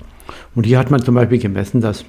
Und 0.53 0.65
hier 0.65 0.77
hat 0.77 0.91
man 0.91 1.01
zum 1.01 1.15
Beispiel 1.15 1.39
gemessen, 1.39 1.79
dass 1.79 2.03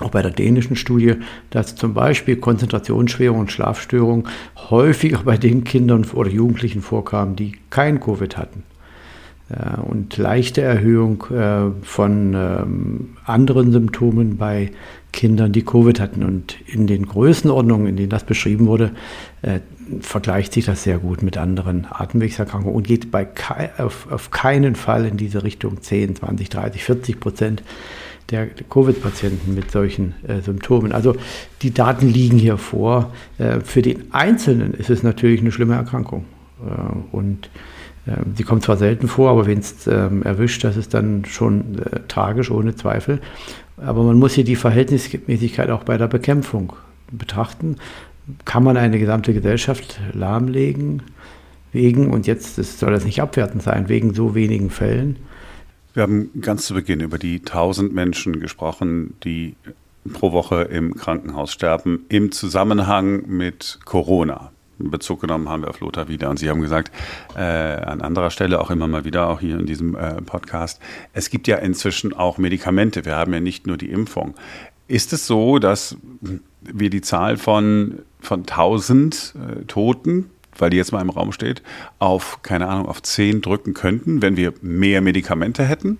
auch 0.00 0.10
bei 0.10 0.22
der 0.22 0.30
dänischen 0.30 0.76
Studie, 0.76 1.14
dass 1.50 1.74
zum 1.74 1.94
Beispiel 1.94 2.36
Konzentrationsschwere 2.36 3.32
und 3.32 3.50
Schlafstörungen 3.50 4.28
häufiger 4.70 5.22
bei 5.24 5.36
den 5.36 5.64
Kindern 5.64 6.06
oder 6.12 6.30
Jugendlichen 6.30 6.82
vorkamen, 6.82 7.36
die 7.36 7.52
kein 7.70 8.00
Covid 8.00 8.36
hatten. 8.36 8.62
Äh, 9.50 9.80
und 9.80 10.16
leichte 10.16 10.60
Erhöhung 10.60 11.24
äh, 11.30 11.70
von 11.82 12.34
ähm, 12.34 13.16
anderen 13.24 13.72
Symptomen 13.72 14.36
bei 14.36 14.70
Kindern, 15.12 15.52
die 15.52 15.64
Covid 15.64 16.00
hatten. 16.00 16.22
Und 16.22 16.56
in 16.66 16.86
den 16.86 17.06
Größenordnungen, 17.06 17.86
in 17.86 17.96
denen 17.96 18.10
das 18.10 18.24
beschrieben 18.24 18.66
wurde, 18.66 18.92
äh, 19.42 19.60
vergleicht 20.00 20.52
sich 20.52 20.66
das 20.66 20.82
sehr 20.82 20.98
gut 20.98 21.22
mit 21.22 21.38
anderen 21.38 21.86
Atemwegserkrankungen 21.90 22.76
und 22.76 22.86
geht 22.86 23.10
bei 23.10 23.26
auf, 23.78 24.12
auf 24.12 24.30
keinen 24.30 24.74
Fall 24.74 25.06
in 25.06 25.16
diese 25.16 25.42
Richtung 25.44 25.80
10, 25.80 26.16
20, 26.16 26.50
30, 26.50 26.84
40 26.84 27.20
Prozent 27.20 27.62
der 28.30 28.48
Covid-Patienten 28.48 29.54
mit 29.54 29.70
solchen 29.70 30.14
äh, 30.26 30.40
Symptomen. 30.40 30.92
Also 30.92 31.16
die 31.62 31.72
Daten 31.72 32.08
liegen 32.08 32.38
hier 32.38 32.58
vor. 32.58 33.12
Äh, 33.38 33.60
für 33.60 33.82
den 33.82 34.12
Einzelnen 34.12 34.74
ist 34.74 34.90
es 34.90 35.02
natürlich 35.02 35.40
eine 35.40 35.52
schlimme 35.52 35.74
Erkrankung. 35.74 36.24
Äh, 36.60 37.16
und 37.16 37.48
ähm, 38.06 38.34
sie 38.36 38.42
kommt 38.42 38.64
zwar 38.64 38.76
selten 38.76 39.08
vor, 39.08 39.30
aber 39.30 39.46
wenn 39.46 39.58
es 39.58 39.86
ähm, 39.86 40.22
erwischt, 40.22 40.62
das 40.64 40.76
ist 40.76 40.94
dann 40.94 41.24
schon 41.24 41.78
äh, 41.78 42.00
tragisch, 42.08 42.50
ohne 42.50 42.74
Zweifel. 42.74 43.20
Aber 43.78 44.02
man 44.02 44.18
muss 44.18 44.34
hier 44.34 44.44
die 44.44 44.56
Verhältnismäßigkeit 44.56 45.70
auch 45.70 45.84
bei 45.84 45.96
der 45.96 46.08
Bekämpfung 46.08 46.74
betrachten. 47.10 47.76
Kann 48.44 48.62
man 48.62 48.76
eine 48.76 48.98
gesamte 48.98 49.32
Gesellschaft 49.32 50.00
lahmlegen 50.12 51.02
wegen, 51.72 52.10
und 52.10 52.26
jetzt 52.26 52.58
das 52.58 52.78
soll 52.78 52.92
das 52.92 53.04
nicht 53.04 53.22
abwertend 53.22 53.62
sein, 53.62 53.88
wegen 53.88 54.14
so 54.14 54.34
wenigen 54.34 54.68
Fällen? 54.68 55.16
Wir 55.98 56.04
haben 56.04 56.30
ganz 56.40 56.64
zu 56.64 56.74
Beginn 56.74 57.00
über 57.00 57.18
die 57.18 57.40
1000 57.40 57.92
Menschen 57.92 58.38
gesprochen, 58.38 59.14
die 59.24 59.56
pro 60.12 60.30
Woche 60.30 60.62
im 60.62 60.94
Krankenhaus 60.94 61.50
sterben 61.50 62.06
im 62.08 62.30
Zusammenhang 62.30 63.26
mit 63.26 63.80
Corona. 63.84 64.52
Bezug 64.78 65.22
genommen 65.22 65.48
haben 65.48 65.62
wir 65.62 65.70
auf 65.70 65.80
Lothar 65.80 66.06
wieder. 66.06 66.30
Und 66.30 66.38
Sie 66.38 66.48
haben 66.48 66.60
gesagt, 66.60 66.92
äh, 67.34 67.40
an 67.40 68.00
anderer 68.00 68.30
Stelle 68.30 68.60
auch 68.60 68.70
immer 68.70 68.86
mal 68.86 69.04
wieder, 69.04 69.26
auch 69.26 69.40
hier 69.40 69.58
in 69.58 69.66
diesem 69.66 69.96
äh, 69.96 70.22
Podcast, 70.22 70.80
es 71.14 71.30
gibt 71.30 71.48
ja 71.48 71.56
inzwischen 71.56 72.12
auch 72.12 72.38
Medikamente. 72.38 73.04
Wir 73.04 73.16
haben 73.16 73.34
ja 73.34 73.40
nicht 73.40 73.66
nur 73.66 73.76
die 73.76 73.90
Impfung. 73.90 74.36
Ist 74.86 75.12
es 75.12 75.26
so, 75.26 75.58
dass 75.58 75.96
wir 76.60 76.90
die 76.90 77.00
Zahl 77.00 77.36
von, 77.36 78.02
von 78.20 78.42
1000 78.42 79.34
äh, 79.34 79.64
Toten, 79.64 80.30
weil 80.58 80.70
die 80.70 80.76
jetzt 80.76 80.92
mal 80.92 81.00
im 81.00 81.10
Raum 81.10 81.32
steht, 81.32 81.62
auf, 81.98 82.42
keine 82.42 82.68
Ahnung, 82.68 82.86
auf 82.86 83.02
10 83.02 83.40
drücken 83.40 83.74
könnten, 83.74 84.22
wenn 84.22 84.36
wir 84.36 84.52
mehr 84.60 85.00
Medikamente 85.00 85.64
hätten? 85.64 85.98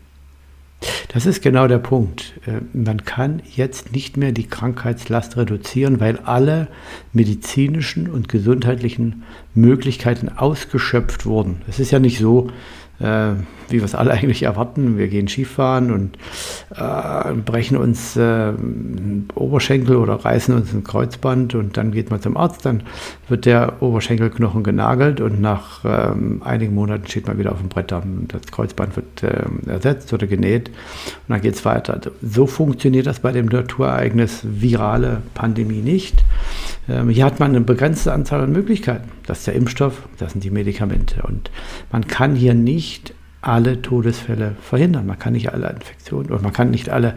Das 1.09 1.27
ist 1.27 1.43
genau 1.43 1.67
der 1.67 1.79
Punkt. 1.79 2.35
Äh, 2.47 2.61
man 2.73 3.05
kann 3.05 3.43
jetzt 3.55 3.93
nicht 3.93 4.17
mehr 4.17 4.33
die 4.33 4.47
Krankheitslast 4.47 5.37
reduzieren, 5.37 5.99
weil 5.99 6.19
alle 6.19 6.69
medizinischen 7.13 8.09
und 8.09 8.29
gesundheitlichen 8.29 9.25
Möglichkeiten 9.55 10.29
ausgeschöpft 10.29 11.27
wurden. 11.27 11.63
Es 11.69 11.81
ist 11.81 11.91
ja 11.91 11.99
nicht 11.99 12.19
so, 12.19 12.51
äh, 13.01 13.35
wie 13.69 13.79
wir 13.79 13.85
es 13.85 13.95
alle 13.95 14.11
eigentlich 14.13 14.43
erwarten. 14.43 14.99
Wir 14.99 15.09
gehen 15.09 15.29
Skifahren 15.29 15.91
und 15.91 16.19
äh, 16.75 17.33
brechen 17.35 17.77
uns 17.77 18.17
äh, 18.17 18.53
Oberschenkel 19.35 19.97
oder 19.97 20.25
reißen 20.25 20.55
uns 20.55 20.73
ein 20.73 20.85
Kreuzband 20.85 21.55
und 21.55 21.77
dann 21.77 21.93
geht 21.93 22.11
man 22.11 22.21
zum 22.21 22.37
Arzt. 22.37 22.65
Dann 22.65 22.83
wird 23.29 23.47
der 23.47 23.83
Oberschenkelknochen 23.83 24.63
genagelt 24.63 25.21
und 25.21 25.41
nach 25.41 25.85
ähm, 25.85 26.43
einigen 26.45 26.75
Monaten 26.75 27.07
steht 27.07 27.27
man 27.27 27.39
wieder 27.39 27.53
auf 27.53 27.59
dem 27.59 27.69
Brett. 27.69 27.93
Das 27.93 28.43
Kreuzband 28.51 28.97
wird 28.97 29.23
äh, 29.23 29.45
ersetzt 29.71 30.13
oder 30.13 30.27
genäht 30.27 30.69
und 30.69 30.75
dann 31.29 31.41
geht 31.41 31.55
es 31.55 31.65
weiter. 31.65 32.01
So 32.23 32.47
funktioniert 32.47 33.07
das 33.07 33.21
bei 33.21 33.33
dem 33.33 33.47
Naturereignis 33.47 34.41
virale 34.43 35.23
Pandemie 35.35 35.81
nicht. 35.81 36.25
Ähm, 36.89 37.11
hier 37.11 37.25
hat 37.25 37.41
man 37.41 37.51
eine 37.51 37.61
begrenzte 37.61 38.13
Anzahl 38.13 38.41
an 38.41 38.53
Möglichkeiten. 38.53 39.09
Das 39.27 39.41
ist 39.41 39.47
der 39.47 39.55
Impfstoff, 39.55 40.09
das 40.19 40.33
sind 40.33 40.45
die 40.45 40.51
Medikamente 40.51 41.23
und 41.23 41.51
man 41.93 42.07
kann 42.07 42.35
hier 42.35 42.55
nicht 42.55 43.15
alle 43.41 43.81
Todesfälle 43.83 44.57
verhindern. 44.61 45.07
Man 45.07 45.19
kann 45.19 45.33
nicht 45.33 45.53
alle 45.53 45.71
Infektionen 45.71 46.31
oder 46.31 46.43
man 46.43 46.53
kann 46.53 46.71
nicht 46.71 46.89
alle 46.89 47.15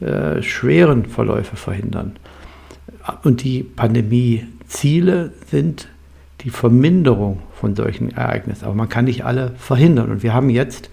äh, 0.00 0.40
schweren 0.42 1.06
Verläufe 1.06 1.56
verhindern. 1.56 2.12
Und 3.22 3.42
die 3.42 3.62
Pandemieziele 3.62 5.32
sind 5.50 5.88
die 6.40 6.50
Verminderung 6.50 7.42
von 7.54 7.74
solchen 7.74 8.10
Ereignissen. 8.12 8.64
Aber 8.64 8.74
man 8.74 8.88
kann 8.88 9.06
nicht 9.06 9.24
alle 9.24 9.52
verhindern. 9.56 10.10
Und 10.10 10.22
wir 10.22 10.32
haben 10.32 10.48
jetzt 10.48 10.90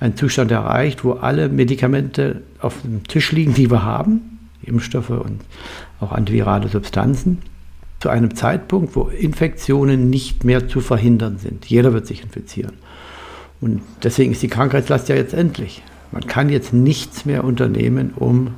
einen 0.00 0.16
Zustand 0.16 0.50
erreicht, 0.50 1.04
wo 1.04 1.12
alle 1.12 1.48
Medikamente 1.48 2.42
auf 2.60 2.82
dem 2.82 3.04
Tisch 3.04 3.32
liegen, 3.32 3.54
die 3.54 3.70
wir 3.70 3.84
haben, 3.84 4.38
Impfstoffe 4.62 5.10
und 5.10 5.40
auch 6.00 6.12
antivirale 6.12 6.68
Substanzen, 6.68 7.38
zu 8.00 8.08
einem 8.08 8.34
Zeitpunkt, 8.34 8.94
wo 8.94 9.04
Infektionen 9.04 10.10
nicht 10.10 10.44
mehr 10.44 10.68
zu 10.68 10.80
verhindern 10.80 11.38
sind. 11.38 11.66
Jeder 11.66 11.92
wird 11.92 12.06
sich 12.06 12.22
infizieren. 12.22 12.74
Und 13.60 13.80
deswegen 14.02 14.32
ist 14.32 14.42
die 14.42 14.48
Krankheitslast 14.48 15.08
ja 15.08 15.16
jetzt 15.16 15.34
endlich. 15.34 15.82
Man 16.12 16.26
kann 16.26 16.50
jetzt 16.50 16.72
nichts 16.72 17.24
mehr 17.24 17.44
unternehmen, 17.44 18.12
um 18.16 18.54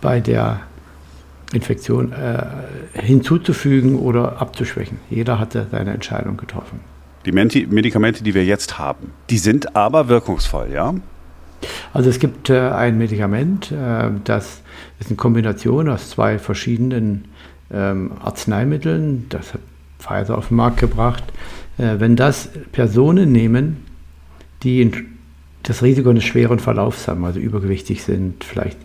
bei 0.00 0.20
der 0.20 0.60
Infektion 1.52 2.12
äh, 2.12 2.44
hinzuzufügen 2.92 3.98
oder 3.98 4.40
abzuschwächen. 4.40 4.98
Jeder 5.10 5.38
hatte 5.38 5.66
seine 5.70 5.92
Entscheidung 5.92 6.36
getroffen. 6.36 6.80
Die 7.24 7.32
Medikamente, 7.32 8.22
die 8.22 8.34
wir 8.34 8.44
jetzt 8.44 8.78
haben, 8.78 9.12
die 9.30 9.38
sind 9.38 9.74
aber 9.74 10.08
wirkungsvoll, 10.08 10.68
ja? 10.72 10.94
Also 11.92 12.10
es 12.10 12.18
gibt 12.18 12.50
äh, 12.50 12.68
ein 12.70 12.98
Medikament, 12.98 13.72
äh, 13.72 14.10
das 14.24 14.60
ist 15.00 15.08
eine 15.08 15.16
Kombination 15.16 15.88
aus 15.88 16.10
zwei 16.10 16.38
verschiedenen 16.38 17.24
ähm, 17.72 18.12
Arzneimitteln. 18.22 19.26
Das 19.28 19.54
hat 19.54 19.60
Pfizer 19.98 20.36
auf 20.36 20.48
den 20.48 20.56
Markt 20.56 20.78
gebracht. 20.78 21.24
Äh, 21.78 21.98
wenn 21.98 22.16
das 22.16 22.48
Personen 22.72 23.32
nehmen, 23.32 23.78
die 24.62 24.90
das 25.62 25.82
Risiko 25.82 26.10
eines 26.10 26.24
schweren 26.24 26.58
Verlaufs 26.58 27.08
haben, 27.08 27.24
also 27.24 27.40
übergewichtig 27.40 28.04
sind, 28.04 28.44
vielleicht 28.44 28.78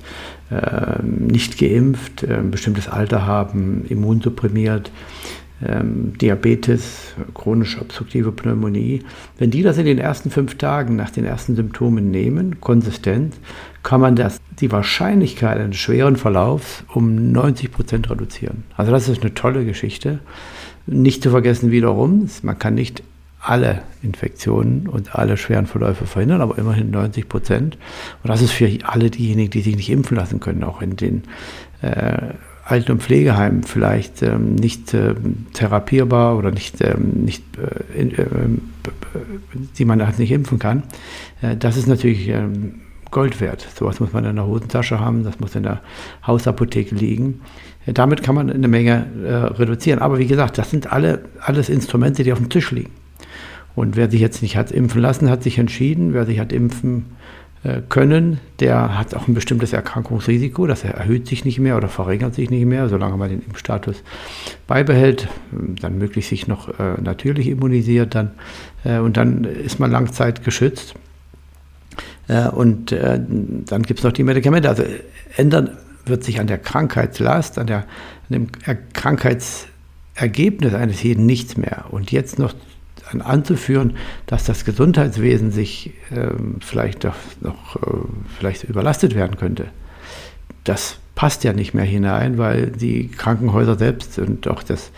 äh, 0.50 1.02
nicht 1.04 1.58
geimpft, 1.58 2.24
äh, 2.24 2.36
ein 2.36 2.52
bestimmtes 2.52 2.88
Alter 2.88 3.26
haben, 3.26 3.86
immunsupprimiert, 3.88 4.92
ähm, 5.66 6.18
Diabetes, 6.18 7.14
chronisch 7.34 7.80
obstruktive 7.80 8.32
Pneumonie. 8.32 9.04
Wenn 9.38 9.52
die 9.52 9.62
das 9.62 9.78
in 9.78 9.86
den 9.86 9.98
ersten 9.98 10.32
fünf 10.32 10.58
Tagen 10.58 10.96
nach 10.96 11.12
den 11.12 11.26
ersten 11.26 11.56
Symptomen 11.56 12.12
nehmen, 12.12 12.60
konsistent, 12.62 13.36
kann 13.84 14.02
man 14.02 14.16
das, 14.16 14.40
die 14.60 14.72
Wahrscheinlichkeit 14.72 15.60
eines 15.60 15.78
schweren 15.78 16.16
Verlaufs 16.16 16.84
um 16.94 17.32
90 17.32 17.72
Prozent 17.72 18.10
reduzieren. 18.10 18.64
Also 18.78 18.92
das 18.92 19.10
ist 19.10 19.22
eine 19.22 19.34
tolle 19.34 19.66
Geschichte. 19.66 20.20
Nicht 20.88 21.24
zu 21.24 21.30
vergessen 21.30 21.72
wiederum, 21.72 22.28
man 22.42 22.58
kann 22.58 22.76
nicht 22.76 23.04
alle 23.42 23.82
Infektionen 24.04 24.88
und 24.88 25.16
alle 25.16 25.36
schweren 25.36 25.66
Verläufe 25.66 26.06
verhindern, 26.06 26.42
aber 26.42 26.58
immerhin 26.60 26.92
90 26.92 27.28
Prozent. 27.28 27.78
Und 28.24 28.30
das 28.30 28.42
ist 28.42 28.52
für 28.52 28.70
alle 28.84 29.10
diejenigen, 29.10 29.50
die 29.50 29.62
sich 29.62 29.76
nicht 29.76 29.90
impfen 29.90 30.16
lassen 30.16 30.40
können, 30.40 30.64
auch 30.64 30.82
in 30.82 30.96
den 30.96 31.24
äh, 31.82 32.34
Alten- 32.64 32.94
und 32.94 33.04
Pflegeheimen 33.04 33.64
vielleicht 33.64 34.22
ähm, 34.24 34.56
nicht 34.56 34.94
äh, 34.94 35.16
therapierbar 35.54 36.38
oder 36.38 36.52
nicht, 36.52 36.82
ähm, 36.82 37.24
nicht 37.26 37.44
äh, 37.58 38.00
in, 38.00 38.12
äh, 38.12 38.26
die 39.78 39.86
man 39.86 40.06
halt 40.06 40.20
nicht 40.20 40.32
impfen 40.32 40.60
kann. 40.60 40.84
Äh, 41.42 41.58
das 41.58 41.78
ist 41.78 41.88
natürlich 41.88 42.28
ähm, 42.30 42.82
Gold 43.10 43.42
wert. 43.42 43.68
Sowas 43.76 44.00
muss 44.00 44.14
man 44.14 44.26
in 44.26 44.36
der 44.36 44.46
Hosentasche 44.46 45.00
haben, 45.00 45.24
das 45.24 45.40
muss 45.40 45.56
in 45.56 45.64
der 45.64 45.82
Hausapotheke 46.26 46.96
liegen. 46.96 47.42
Äh, 47.86 47.94
damit 47.94 48.24
kann 48.24 48.36
man 48.36 48.50
eine 48.50 48.68
Menge 48.68 49.08
reduzieren. 49.58 50.00
Aber 50.00 50.20
wie 50.20 50.28
gesagt, 50.28 50.58
das 50.58 50.70
sind 50.70 50.92
alle, 50.92 51.26
alles 51.42 51.68
Instrumente, 51.68 52.24
die 52.24 52.32
auf 52.32 52.40
dem 52.40 52.50
Tisch 52.50 52.72
liegen. 52.72 52.92
Und 53.76 53.96
wer 53.96 54.10
sich 54.12 54.22
jetzt 54.22 54.42
nicht 54.42 54.58
hat 54.58 54.72
impfen 54.72 55.02
lassen, 55.02 55.30
hat 55.30 55.44
sich 55.44 55.58
entschieden. 55.58 56.14
Wer 56.14 56.26
sich 56.26 56.40
hat 56.40 56.52
impfen 56.54 57.06
äh, 57.10 57.21
können, 57.90 58.40
der 58.60 58.98
hat 58.98 59.14
auch 59.14 59.28
ein 59.28 59.36
bestimmtes 59.36 59.72
Erkrankungsrisiko. 59.72 60.66
Das 60.66 60.84
erhöht 60.84 61.28
sich 61.28 61.46
nicht 61.46 61.60
mehr 61.60 61.78
oder 61.78 61.90
verringert 61.90 62.34
sich 62.34 62.50
nicht 62.50 62.66
mehr, 62.66 62.90
solange 62.90 63.18
man 63.18 63.30
den 63.30 63.44
Impfstatus 63.44 64.02
beibehält, 64.66 65.28
dann 65.52 66.00
möglichst 66.00 66.32
sich 66.32 66.48
noch 66.48 66.70
äh, 66.80 67.00
natürlich 67.00 67.48
immunisiert 67.48 68.16
dann 68.16 68.32
äh, 68.84 68.98
und 68.98 69.16
dann 69.16 69.44
ist 69.44 69.80
man 69.80 69.92
Langzeit 69.92 70.44
geschützt. 70.44 70.96
Äh, 72.28 72.50
und 72.50 72.92
äh, 72.92 73.20
dann 73.20 73.84
gibt 73.84 74.00
es 74.00 74.04
noch 74.04 74.14
die 74.14 74.24
Medikamente. 74.24 74.70
Also 74.70 74.84
ändern 75.38 75.78
wird 76.06 76.24
sich 76.24 76.40
an 76.40 76.48
der 76.48 76.58
Krankheitslast, 76.58 77.60
an, 77.60 77.68
der, 77.68 77.80
an 77.80 77.86
dem 78.30 78.48
Krankheitsergebnis 78.94 80.74
eines 80.74 81.04
jeden 81.04 81.26
nichts 81.26 81.58
mehr. 81.58 81.86
Und 81.92 82.12
jetzt 82.12 82.40
noch 82.40 82.54
anzuführen, 83.20 83.98
dass 84.28 84.46
das 84.46 84.64
Gesundheitswesen 84.64 85.52
sich 85.52 85.92
ähm, 86.16 86.56
vielleicht 86.62 87.04
doch 87.04 87.16
noch 87.42 87.76
äh, 87.76 87.98
vielleicht 88.38 88.64
überlastet 88.64 89.16
werden 89.16 89.36
könnte. 89.36 89.66
Das 90.64 91.00
passt 91.16 91.44
ja 91.44 91.54
nicht 91.54 91.74
mehr 91.74 91.84
hinein, 91.84 92.38
weil 92.38 92.68
die 92.68 93.10
Krankenhäuser 93.10 93.78
selbst 93.78 94.18
und 94.20 94.48
auch 94.48 94.64
das, 94.64 94.92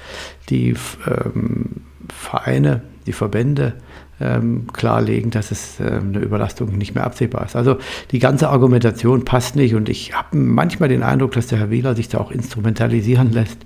die 0.49 0.75
ähm, 1.07 1.81
Vereine, 2.09 2.81
die 3.07 3.13
Verbände 3.13 3.73
ähm, 4.21 4.67
klarlegen, 4.71 5.31
dass 5.31 5.51
es 5.51 5.79
ähm, 5.79 6.09
eine 6.09 6.19
Überlastung 6.19 6.77
nicht 6.77 6.95
mehr 6.95 7.03
absehbar 7.03 7.45
ist. 7.45 7.55
Also 7.55 7.77
die 8.11 8.19
ganze 8.19 8.49
Argumentation 8.49 9.25
passt 9.25 9.55
nicht 9.55 9.75
und 9.75 9.89
ich 9.89 10.13
habe 10.13 10.37
manchmal 10.37 10.89
den 10.89 11.03
Eindruck, 11.03 11.31
dass 11.31 11.47
der 11.47 11.59
Herr 11.59 11.71
Wieler 11.71 11.95
sich 11.95 12.09
da 12.09 12.19
auch 12.19 12.31
instrumentalisieren 12.31 13.31
lässt 13.31 13.57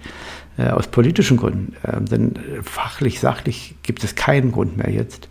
äh, 0.57 0.69
aus 0.69 0.87
politischen 0.87 1.37
Gründen. 1.37 1.75
Ähm, 1.85 2.05
denn 2.05 2.35
äh, 2.35 2.63
fachlich, 2.63 3.19
sachlich 3.19 3.75
gibt 3.83 4.03
es 4.03 4.15
keinen 4.15 4.51
Grund 4.51 4.77
mehr 4.77 4.91
jetzt, 4.91 5.29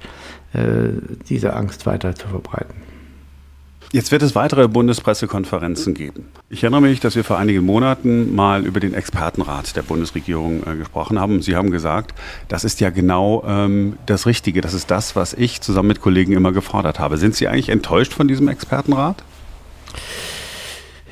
äh, 0.53 0.89
diese 1.29 1.55
Angst 1.55 1.87
weiter 1.87 2.15
zu 2.15 2.29
verbreiten. 2.29 2.87
Jetzt 3.93 4.11
wird 4.11 4.23
es 4.23 4.35
weitere 4.35 4.67
Bundespressekonferenzen 4.67 5.95
geben. 5.95 6.27
Ich 6.51 6.63
erinnere 6.65 6.81
mich, 6.81 6.99
dass 7.01 7.15
wir 7.15 7.23
vor 7.23 7.39
einigen 7.39 7.65
Monaten 7.65 8.35
mal 8.35 8.67
über 8.67 8.81
den 8.81 8.95
Expertenrat 8.95 9.77
der 9.77 9.83
Bundesregierung 9.83 10.63
äh, 10.67 10.77
gesprochen 10.77 11.21
haben. 11.21 11.41
Sie 11.41 11.55
haben 11.55 11.71
gesagt, 11.71 12.13
das 12.49 12.65
ist 12.65 12.81
ja 12.81 12.91
genau 12.91 13.45
ähm, 13.47 13.97
das 14.07 14.27
Richtige. 14.27 14.61
Das 14.61 14.75
ist 14.75 14.91
das, 14.91 15.15
was 15.15 15.35
ich 15.35 15.61
zusammen 15.61 15.89
mit 15.89 16.01
Kollegen 16.01 16.33
immer 16.33 16.53
gefordert 16.53 16.99
habe. 16.99 17.17
Sind 17.17 17.37
Sie 17.37 17.47
eigentlich 17.47 17.69
enttäuscht 17.69 18.13
von 18.13 18.27
diesem 18.27 18.49
Expertenrat? 18.49 19.23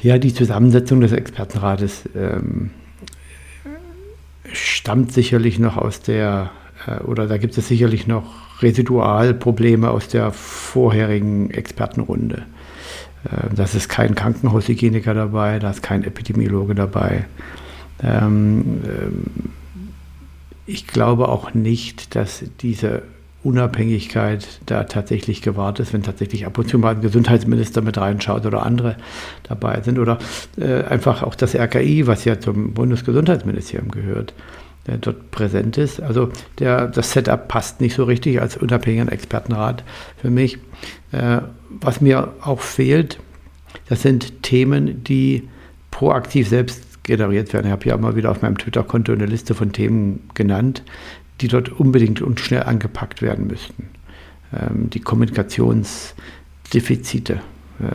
Ja, 0.03 0.19
die 0.19 0.35
Zusammensetzung 0.35 1.01
des 1.01 1.13
Expertenrates 1.13 2.03
ähm, 2.15 2.71
stammt 4.53 5.13
sicherlich 5.13 5.59
noch 5.59 5.77
aus 5.77 6.01
der, 6.01 6.51
äh, 6.87 7.03
oder 7.03 7.27
da 7.27 7.39
gibt 7.39 7.57
es 7.57 7.69
sicherlich 7.69 8.07
noch 8.07 8.63
Residualprobleme 8.63 9.91
aus 9.91 10.09
der 10.09 10.33
vorherigen 10.33 11.51
Expertenrunde. 11.51 12.43
Äh, 13.25 13.55
da 13.55 13.65
ist 13.65 13.89
kein 13.89 14.15
Krankenhaushygieniker 14.15 15.15
dabei, 15.15 15.59
da 15.59 15.71
ist 15.71 15.83
kein 15.83 16.05
Epidemiologe 16.05 16.75
dabei. 16.75 17.27
Ähm, 18.03 18.83
ähm, 18.85 19.25
ich 20.67 20.87
glaube 20.87 21.29
auch 21.29 21.55
nicht, 21.55 22.15
dass 22.15 22.45
diese 22.61 23.03
Unabhängigkeit 23.45 24.47
da 24.67 24.85
tatsächlich 24.85 25.43
gewahrt 25.43 25.79
ist, 25.79 25.93
wenn 25.93 26.03
tatsächlich 26.03 26.47
ab 26.47 26.59
und 26.59 26.69
zu 26.69 26.79
mal 26.79 26.95
ein 26.95 27.03
Gesundheitsminister 27.03 27.83
mit 27.83 27.99
reinschaut 27.99 28.47
oder 28.47 28.65
andere 28.65 28.97
dabei 29.43 29.81
sind 29.83 29.99
oder 29.99 30.19
äh, 30.59 30.83
einfach 30.85 31.23
auch 31.23 31.35
das 31.35 31.55
RKI, 31.55 32.07
was 32.07 32.25
ja 32.25 32.41
zum 32.41 32.73
Bundesgesundheitsministerium 32.73 33.91
gehört, 33.91 34.33
äh, 34.87 34.99
dort 34.99 35.31
präsent 35.31 35.79
ist. 35.79 36.01
Also 36.01 36.31
der, 36.59 36.89
das 36.89 37.13
Setup 37.13 37.47
passt 37.47 37.81
nicht 37.81 37.95
so 37.95 38.05
richtig 38.05 38.41
als 38.41 38.57
unabhängiger 38.57 39.13
Expertenrat 39.13 39.85
für 40.17 40.31
mich. 40.31 40.59
Äh, 41.13 41.43
was 41.69 42.01
mir 42.01 42.33
auch 42.41 42.61
fehlt, 42.61 43.19
das 43.89 44.03
sind 44.03 44.43
Themen, 44.43 45.05
die 45.05 45.49
proaktiv 45.91 46.49
selbst 46.49 47.05
generiert 47.05 47.53
werden. 47.53 47.67
Ich 47.67 47.73
habe 47.73 47.87
ja 47.87 47.95
immer 47.95 48.17
wieder 48.17 48.31
auf 48.31 48.43
meinem 48.43 48.59
Twitter-Konto 48.59 49.13
eine 49.13 49.27
Liste 49.27 49.55
von 49.55 49.73
Themen 49.73 50.29
genannt, 50.35 50.83
die 51.41 51.49
dort 51.49 51.69
unbedingt 51.69 52.23
und 52.23 52.39
schnell 52.41 52.63
angepackt 52.65 53.23
werden 53.23 53.47
müssten. 53.47 53.91
Ähm, 54.53 54.91
die 54.91 55.01
Kommunikationsdefizite. 55.01 57.35
Äh, 57.81 57.95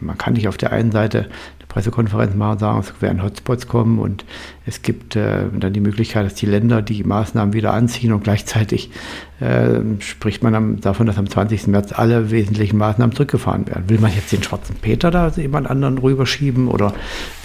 man 0.00 0.18
kann 0.18 0.32
nicht 0.32 0.48
auf 0.48 0.56
der 0.56 0.72
einen 0.72 0.90
Seite 0.92 1.28
Pressekonferenz 1.70 2.34
machen 2.34 2.52
und 2.52 2.58
sagen, 2.58 2.80
es 2.80 3.00
werden 3.00 3.22
Hotspots 3.22 3.66
kommen 3.66 3.98
und 3.98 4.26
es 4.66 4.82
gibt 4.82 5.16
äh, 5.16 5.44
dann 5.58 5.72
die 5.72 5.80
Möglichkeit, 5.80 6.26
dass 6.26 6.34
die 6.34 6.46
Länder 6.46 6.82
die 6.82 7.04
Maßnahmen 7.04 7.54
wieder 7.54 7.72
anziehen 7.72 8.12
und 8.12 8.24
gleichzeitig 8.24 8.90
äh, 9.38 9.80
spricht 10.00 10.42
man 10.42 10.54
am, 10.54 10.80
davon, 10.80 11.06
dass 11.06 11.16
am 11.16 11.30
20. 11.30 11.68
März 11.68 11.92
alle 11.92 12.30
wesentlichen 12.30 12.76
Maßnahmen 12.76 13.14
zurückgefahren 13.14 13.66
werden. 13.68 13.88
Will 13.88 14.00
man 14.00 14.12
jetzt 14.12 14.32
den 14.32 14.42
schwarzen 14.42 14.76
Peter 14.82 15.10
da 15.10 15.28
jemand 15.28 15.70
anderen 15.70 15.96
rüberschieben 15.96 16.68
oder 16.68 16.92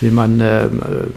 will 0.02 0.12
man 0.12 0.42
äh, 0.42 0.68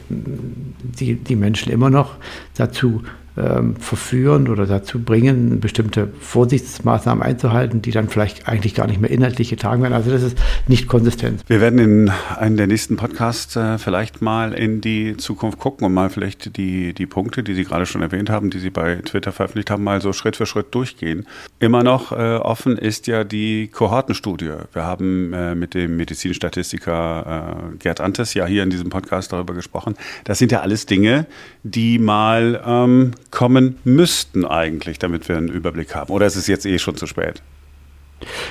die, 0.08 1.16
die 1.16 1.36
Menschen 1.36 1.72
immer 1.72 1.90
noch 1.90 2.16
dazu 2.56 3.02
ähm, 3.38 3.76
verführen 3.76 4.48
oder 4.48 4.66
dazu 4.66 5.00
bringen, 5.02 5.60
bestimmte 5.60 6.08
Vorsichtsmaßnahmen 6.20 7.22
einzuhalten, 7.22 7.82
die 7.82 7.90
dann 7.90 8.08
vielleicht 8.08 8.48
eigentlich 8.48 8.74
gar 8.74 8.86
nicht 8.86 9.00
mehr 9.00 9.10
inhaltlich 9.10 9.50
getragen 9.50 9.82
werden. 9.82 9.94
Also 9.94 10.10
das 10.10 10.22
ist 10.22 10.38
nicht 10.66 10.88
konsistent. 10.88 11.42
Wir 11.46 11.60
werden 11.60 11.78
in 11.78 12.10
einem 12.36 12.56
der 12.56 12.66
nächsten 12.66 12.96
Podcasts 12.96 13.56
äh, 13.56 13.78
vielleicht 13.78 14.22
mal 14.22 14.52
in 14.52 14.80
die 14.80 15.16
Zukunft 15.16 15.58
gucken 15.58 15.86
und 15.86 15.94
mal 15.94 16.10
vielleicht 16.10 16.56
die, 16.56 16.92
die 16.92 17.06
Punkte, 17.06 17.42
die 17.42 17.54
Sie 17.54 17.64
gerade 17.64 17.86
schon 17.86 18.02
erwähnt 18.02 18.30
haben, 18.30 18.50
die 18.50 18.58
Sie 18.58 18.70
bei 18.70 18.96
Twitter 18.96 19.32
veröffentlicht 19.32 19.70
haben, 19.70 19.84
mal 19.84 20.00
so 20.00 20.12
Schritt 20.12 20.36
für 20.36 20.46
Schritt 20.46 20.74
durchgehen. 20.74 21.26
Immer 21.58 21.82
noch 21.82 22.12
äh, 22.12 22.36
offen 22.36 22.76
ist 22.76 23.06
ja 23.06 23.24
die 23.24 23.68
Kohortenstudie. 23.68 24.52
Wir 24.72 24.84
haben 24.84 25.32
äh, 25.32 25.54
mit 25.54 25.74
dem 25.74 25.96
Medizinstatistiker 25.96 27.72
Gerd 27.78 28.00
Antes 28.00 28.34
ja 28.34 28.46
hier 28.46 28.62
in 28.62 28.70
diesem 28.70 28.90
Podcast 28.90 29.32
darüber 29.32 29.54
gesprochen. 29.54 29.94
Das 30.24 30.38
sind 30.38 30.52
ja 30.52 30.60
alles 30.60 30.86
Dinge, 30.86 31.26
die 31.62 31.98
mal 31.98 32.62
ähm, 32.66 33.12
kommen 33.30 33.76
müssten 33.84 34.44
eigentlich, 34.44 34.98
damit 34.98 35.28
wir 35.28 35.36
einen 35.36 35.48
Überblick 35.48 35.94
haben? 35.94 36.12
Oder 36.12 36.26
ist 36.26 36.36
es 36.36 36.46
jetzt 36.46 36.66
eh 36.66 36.78
schon 36.78 36.96
zu 36.96 37.06
spät? 37.06 37.42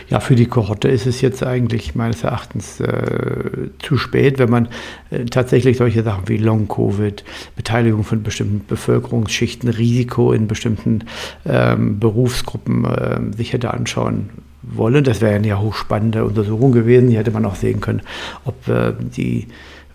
Ja, 0.10 0.22
für 0.22 0.36
die 0.36 0.46
Kohorte 0.46 0.88
ist 0.88 1.06
es 1.06 1.20
jetzt 1.20 1.44
eigentlich 1.44 1.94
meines 1.94 2.24
Erachtens 2.24 2.80
äh, 2.80 3.70
zu 3.80 3.98
spät, 3.98 4.40
wenn 4.40 4.50
man 4.50 4.70
äh, 5.10 5.26
tatsächlich 5.26 5.78
solche 5.78 6.04
Sachen 6.04 6.30
wie 6.30 6.38
Long-Covid, 6.38 7.26
Beteiligung 7.56 8.04
von 8.06 8.24
bestimmten 8.24 8.66
Bevölkerungsschichten, 8.66 9.70
Risiko 9.70 10.32
in 10.32 10.48
bestimmten 10.48 11.04
ähm, 11.46 12.00
Berufsgruppen 12.00 12.86
äh, 12.86 13.20
sich 13.36 13.52
hätte 13.52 13.74
anschauen 13.74 14.30
wollen. 14.62 15.04
Das 15.04 15.20
wäre 15.20 15.36
eine 15.36 15.48
ja 15.48 15.60
hochspannende 15.60 16.24
Untersuchung 16.24 16.72
gewesen. 16.72 17.10
Hier 17.10 17.20
hätte 17.20 17.32
man 17.32 17.46
auch 17.46 17.56
sehen 17.56 17.82
können, 17.82 18.02
ob 18.46 18.68
äh, 18.70 18.94
die 19.00 19.48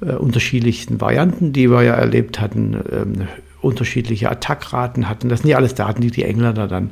äh, 0.03 0.13
unterschiedlichsten 0.13 1.01
Varianten, 1.01 1.55
die 1.55 1.71
wir 1.71 1.83
ja 1.83 1.95
erlebt 1.95 2.41
hatten, 2.41 2.77
ähm, 2.93 3.29
unterschiedliche 3.63 4.31
Attackraten 4.31 5.09
hatten. 5.09 5.29
Das 5.29 5.41
sind 5.41 5.51
ja 5.51 5.57
alles 5.57 5.75
Daten, 5.75 6.03
die 6.03 6.11
die 6.11 6.25
Engländer 6.25 6.69
dann 6.69 6.91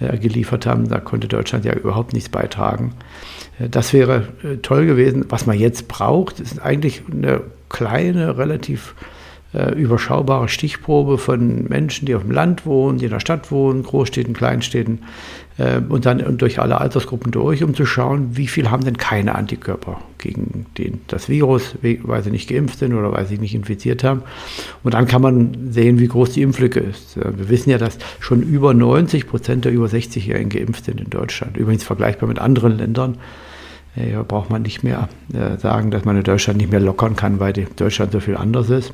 äh, 0.00 0.18
geliefert 0.18 0.66
haben. 0.66 0.88
Da 0.88 0.98
konnte 0.98 1.28
Deutschland 1.28 1.64
ja 1.64 1.74
überhaupt 1.74 2.12
nichts 2.12 2.28
beitragen. 2.28 2.94
Äh, 3.58 3.68
das 3.68 3.92
wäre 3.92 4.28
äh, 4.42 4.56
toll 4.56 4.86
gewesen. 4.86 5.26
Was 5.28 5.46
man 5.46 5.58
jetzt 5.58 5.88
braucht, 5.88 6.40
ist 6.40 6.60
eigentlich 6.60 7.02
eine 7.10 7.42
kleine, 7.68 8.38
relativ 8.38 8.94
äh, 9.54 9.72
überschaubare 9.74 10.48
Stichprobe 10.48 11.18
von 11.18 11.64
Menschen, 11.68 12.06
die 12.06 12.14
auf 12.14 12.22
dem 12.22 12.32
Land 12.32 12.66
wohnen, 12.66 12.98
die 12.98 13.06
in 13.06 13.10
der 13.10 13.20
Stadt 13.20 13.50
wohnen, 13.50 13.82
Großstädten, 13.82 14.34
Kleinstädten 14.34 15.00
äh, 15.58 15.80
und 15.88 16.04
dann 16.04 16.20
und 16.20 16.42
durch 16.42 16.60
alle 16.60 16.80
Altersgruppen 16.80 17.30
durch, 17.30 17.62
um 17.62 17.74
zu 17.74 17.86
schauen, 17.86 18.36
wie 18.36 18.48
viel 18.48 18.70
haben 18.70 18.84
denn 18.84 18.98
keine 18.98 19.34
Antikörper 19.34 20.00
gegen 20.18 20.66
den, 20.78 21.00
das 21.06 21.28
Virus, 21.28 21.76
weil 21.80 22.22
sie 22.22 22.30
nicht 22.30 22.48
geimpft 22.48 22.80
sind 22.80 22.92
oder 22.92 23.12
weil 23.12 23.26
sie 23.26 23.38
nicht 23.38 23.54
infiziert 23.54 24.04
haben. 24.04 24.22
Und 24.82 24.94
dann 24.94 25.06
kann 25.06 25.22
man 25.22 25.70
sehen, 25.70 26.00
wie 26.00 26.08
groß 26.08 26.32
die 26.32 26.42
Impflücke 26.42 26.80
ist. 26.80 27.16
Äh, 27.16 27.38
wir 27.38 27.48
wissen 27.48 27.70
ja, 27.70 27.78
dass 27.78 27.98
schon 28.20 28.42
über 28.42 28.74
90 28.74 29.26
Prozent 29.26 29.64
der 29.64 29.72
über 29.72 29.86
60-Jährigen 29.86 30.50
geimpft 30.50 30.84
sind 30.84 31.00
in 31.00 31.10
Deutschland. 31.10 31.56
Übrigens 31.56 31.84
vergleichbar 31.84 32.28
mit 32.28 32.38
anderen 32.38 32.76
Ländern. 32.76 33.18
Hier 33.94 34.24
braucht 34.24 34.50
man 34.50 34.60
nicht 34.60 34.84
mehr 34.84 35.08
sagen, 35.56 35.90
dass 35.90 36.04
man 36.04 36.18
in 36.18 36.22
Deutschland 36.22 36.58
nicht 36.58 36.70
mehr 36.70 36.80
lockern 36.80 37.16
kann, 37.16 37.40
weil 37.40 37.54
Deutschland 37.54 38.12
so 38.12 38.20
viel 38.20 38.36
anders 38.36 38.68
ist. 38.68 38.92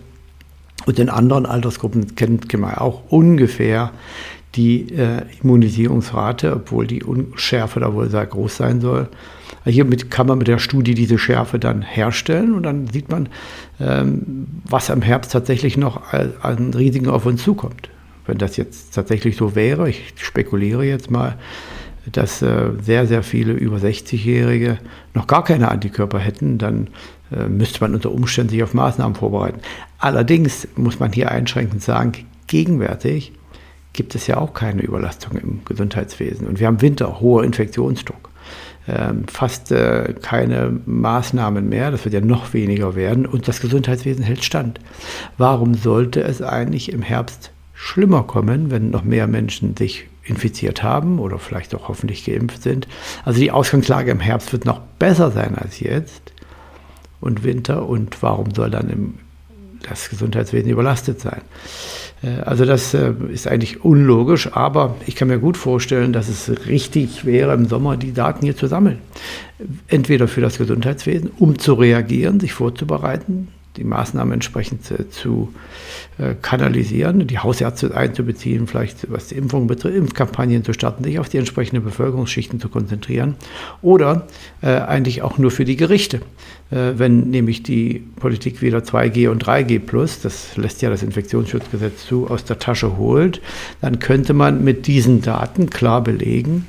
Und 0.86 0.98
in 0.98 1.08
anderen 1.08 1.46
Altersgruppen 1.46 2.14
kennt 2.16 2.52
man 2.58 2.74
auch 2.74 3.02
ungefähr 3.08 3.92
die 4.54 4.92
äh, 4.92 5.22
Immunisierungsrate, 5.42 6.54
obwohl 6.54 6.86
die 6.86 7.02
Unschärfe 7.02 7.80
da 7.80 7.94
wohl 7.94 8.10
sehr 8.10 8.26
groß 8.26 8.56
sein 8.56 8.80
soll. 8.80 9.08
Hiermit 9.64 10.10
kann 10.10 10.26
man 10.26 10.38
mit 10.38 10.48
der 10.48 10.58
Studie 10.58 10.94
diese 10.94 11.18
Schärfe 11.18 11.58
dann 11.58 11.82
herstellen 11.82 12.54
und 12.54 12.64
dann 12.64 12.88
sieht 12.88 13.10
man, 13.10 13.28
ähm, 13.80 14.46
was 14.64 14.90
am 14.90 15.02
Herbst 15.02 15.32
tatsächlich 15.32 15.76
noch 15.76 16.12
an 16.12 16.74
Risiken 16.74 17.08
auf 17.08 17.26
uns 17.26 17.42
zukommt. 17.42 17.88
Wenn 18.26 18.38
das 18.38 18.56
jetzt 18.56 18.94
tatsächlich 18.94 19.36
so 19.36 19.54
wäre, 19.54 19.88
ich 19.88 20.14
spekuliere 20.16 20.84
jetzt 20.84 21.10
mal, 21.10 21.36
dass 22.10 22.42
äh, 22.42 22.70
sehr, 22.82 23.06
sehr 23.06 23.22
viele 23.22 23.52
über 23.52 23.76
60-Jährige 23.76 24.78
noch 25.14 25.28
gar 25.28 25.44
keine 25.44 25.70
Antikörper 25.70 26.18
hätten, 26.18 26.58
dann 26.58 26.88
müsste 27.48 27.80
man 27.80 27.94
unter 27.94 28.10
Umständen 28.10 28.50
sich 28.50 28.62
auf 28.62 28.74
Maßnahmen 28.74 29.14
vorbereiten. 29.14 29.60
Allerdings 29.98 30.68
muss 30.76 31.00
man 31.00 31.12
hier 31.12 31.30
einschränkend 31.30 31.82
sagen, 31.82 32.12
gegenwärtig 32.46 33.32
gibt 33.92 34.14
es 34.14 34.26
ja 34.26 34.38
auch 34.38 34.54
keine 34.54 34.82
Überlastung 34.82 35.36
im 35.36 35.64
Gesundheitswesen. 35.64 36.46
Und 36.46 36.60
wir 36.60 36.66
haben 36.66 36.80
Winter, 36.80 37.20
hoher 37.20 37.44
Infektionsdruck. 37.44 38.30
Ähm, 38.88 39.24
fast 39.28 39.70
äh, 39.70 40.14
keine 40.20 40.80
Maßnahmen 40.86 41.68
mehr, 41.68 41.92
das 41.92 42.04
wird 42.04 42.14
ja 42.14 42.20
noch 42.20 42.52
weniger 42.52 42.96
werden 42.96 43.26
und 43.26 43.46
das 43.46 43.60
Gesundheitswesen 43.60 44.24
hält 44.24 44.42
stand. 44.42 44.80
Warum 45.38 45.74
sollte 45.74 46.20
es 46.22 46.42
eigentlich 46.42 46.92
im 46.92 47.02
Herbst 47.02 47.52
schlimmer 47.74 48.24
kommen, 48.24 48.72
wenn 48.72 48.90
noch 48.90 49.04
mehr 49.04 49.28
Menschen 49.28 49.76
sich 49.76 50.08
infiziert 50.24 50.82
haben 50.82 51.20
oder 51.20 51.38
vielleicht 51.38 51.76
auch 51.76 51.86
hoffentlich 51.86 52.24
geimpft 52.24 52.64
sind? 52.64 52.88
Also 53.24 53.38
die 53.38 53.52
Ausgangslage 53.52 54.10
im 54.10 54.20
Herbst 54.20 54.52
wird 54.52 54.64
noch 54.64 54.80
besser 54.98 55.30
sein 55.30 55.54
als 55.54 55.78
jetzt 55.78 56.31
und 57.22 57.44
Winter 57.44 57.88
und 57.88 58.22
warum 58.22 58.54
soll 58.54 58.70
dann 58.70 58.90
im, 58.90 59.14
das 59.88 60.10
Gesundheitswesen 60.10 60.70
überlastet 60.70 61.20
sein? 61.20 61.40
Äh, 62.22 62.40
also 62.42 62.64
das 62.64 62.92
äh, 62.92 63.12
ist 63.32 63.46
eigentlich 63.46 63.84
unlogisch, 63.84 64.52
aber 64.52 64.96
ich 65.06 65.16
kann 65.16 65.28
mir 65.28 65.38
gut 65.38 65.56
vorstellen, 65.56 66.12
dass 66.12 66.28
es 66.28 66.66
richtig 66.66 67.24
wäre, 67.24 67.54
im 67.54 67.66
Sommer 67.66 67.96
die 67.96 68.12
Daten 68.12 68.44
hier 68.44 68.56
zu 68.56 68.66
sammeln. 68.66 68.98
Entweder 69.88 70.28
für 70.28 70.40
das 70.40 70.58
Gesundheitswesen, 70.58 71.30
um 71.38 71.58
zu 71.58 71.74
reagieren, 71.74 72.40
sich 72.40 72.52
vorzubereiten, 72.52 73.48
die 73.76 73.84
Maßnahmen 73.84 74.34
entsprechend 74.34 74.84
zu 75.10 75.52
äh, 76.18 76.34
kanalisieren, 76.40 77.26
die 77.26 77.38
Hausärzte 77.38 77.96
einzubeziehen, 77.96 78.66
vielleicht 78.66 79.10
was 79.10 79.28
die 79.28 79.36
Impfung 79.36 79.66
betrifft, 79.66 79.96
Impfkampagnen 79.96 80.64
zu 80.64 80.72
starten, 80.72 81.04
sich 81.04 81.18
auf 81.18 81.28
die 81.28 81.38
entsprechenden 81.38 81.84
Bevölkerungsschichten 81.84 82.60
zu 82.60 82.68
konzentrieren 82.68 83.36
oder 83.80 84.26
äh, 84.60 84.68
eigentlich 84.68 85.22
auch 85.22 85.38
nur 85.38 85.50
für 85.50 85.64
die 85.64 85.76
Gerichte. 85.76 86.20
Äh, 86.70 86.98
wenn 86.98 87.30
nämlich 87.30 87.62
die 87.62 88.02
Politik 88.16 88.62
wieder 88.62 88.78
2G 88.78 89.28
und 89.28 89.44
3G 89.44 89.78
plus, 89.78 90.20
das 90.20 90.56
lässt 90.56 90.82
ja 90.82 90.90
das 90.90 91.02
Infektionsschutzgesetz 91.02 92.06
zu, 92.06 92.28
aus 92.28 92.44
der 92.44 92.58
Tasche 92.58 92.96
holt, 92.96 93.40
dann 93.80 93.98
könnte 93.98 94.34
man 94.34 94.62
mit 94.64 94.86
diesen 94.86 95.22
Daten 95.22 95.70
klar 95.70 96.02
belegen, 96.02 96.66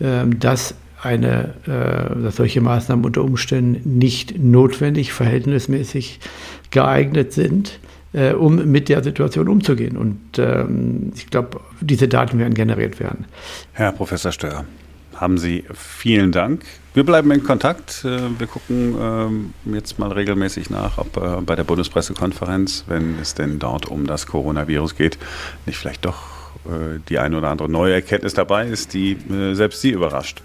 äh, 0.00 0.26
dass 0.26 0.74
eine, 1.02 1.54
äh, 1.66 2.22
dass 2.22 2.36
solche 2.36 2.60
Maßnahmen 2.60 3.04
unter 3.04 3.22
Umständen 3.22 3.98
nicht 3.98 4.38
notwendig, 4.38 5.12
verhältnismäßig 5.12 6.20
geeignet 6.70 7.32
sind, 7.32 7.80
äh, 8.12 8.32
um 8.32 8.70
mit 8.70 8.88
der 8.88 9.02
Situation 9.02 9.48
umzugehen. 9.48 9.96
Und 9.96 10.20
ähm, 10.38 11.12
ich 11.14 11.28
glaube, 11.28 11.60
diese 11.80 12.06
Daten 12.06 12.38
werden 12.38 12.54
generiert 12.54 13.00
werden. 13.00 13.24
Herr 13.72 13.92
Professor 13.92 14.30
Stör, 14.30 14.64
haben 15.16 15.38
Sie 15.38 15.64
vielen 15.74 16.30
Dank. 16.30 16.62
Wir 16.94 17.04
bleiben 17.04 17.30
in 17.32 17.42
Kontakt. 17.42 18.04
Äh, 18.04 18.18
wir 18.38 18.46
gucken 18.46 18.94
ähm, 19.00 19.74
jetzt 19.74 19.98
mal 19.98 20.12
regelmäßig 20.12 20.70
nach, 20.70 20.98
ob 20.98 21.44
bei 21.44 21.56
der 21.56 21.64
Bundespressekonferenz, 21.64 22.84
wenn 22.86 23.18
es 23.20 23.34
denn 23.34 23.58
dort 23.58 23.86
um 23.86 24.06
das 24.06 24.26
Coronavirus 24.26 24.96
geht, 24.96 25.18
nicht 25.66 25.76
vielleicht 25.76 26.04
doch 26.04 26.32
die 27.08 27.18
eine 27.18 27.38
oder 27.38 27.48
andere 27.48 27.68
neue 27.68 27.94
Erkenntnis 27.94 28.34
dabei 28.34 28.68
ist, 28.68 28.94
die 28.94 29.16
selbst 29.52 29.80
Sie 29.80 29.90
überrascht. 29.90 30.40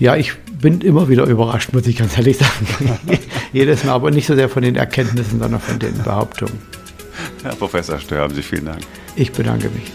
Ja, 0.00 0.16
ich 0.16 0.32
bin 0.62 0.80
immer 0.80 1.10
wieder 1.10 1.24
überrascht, 1.26 1.74
muss 1.74 1.86
ich 1.86 1.96
ganz 1.96 2.16
ehrlich 2.16 2.38
sagen. 2.38 2.66
Jedes 3.52 3.84
Mal, 3.84 3.92
aber 3.92 4.10
nicht 4.10 4.26
so 4.26 4.34
sehr 4.34 4.48
von 4.48 4.62
den 4.62 4.74
Erkenntnissen, 4.74 5.38
sondern 5.38 5.60
von 5.60 5.78
den 5.78 6.02
Behauptungen. 6.02 6.58
Herr 7.42 7.54
Professor 7.54 7.98
Stör, 7.98 8.22
haben 8.22 8.34
Sie 8.34 8.42
vielen 8.42 8.64
Dank. 8.64 8.80
Ich 9.14 9.30
bedanke 9.30 9.68
mich. 9.68 9.92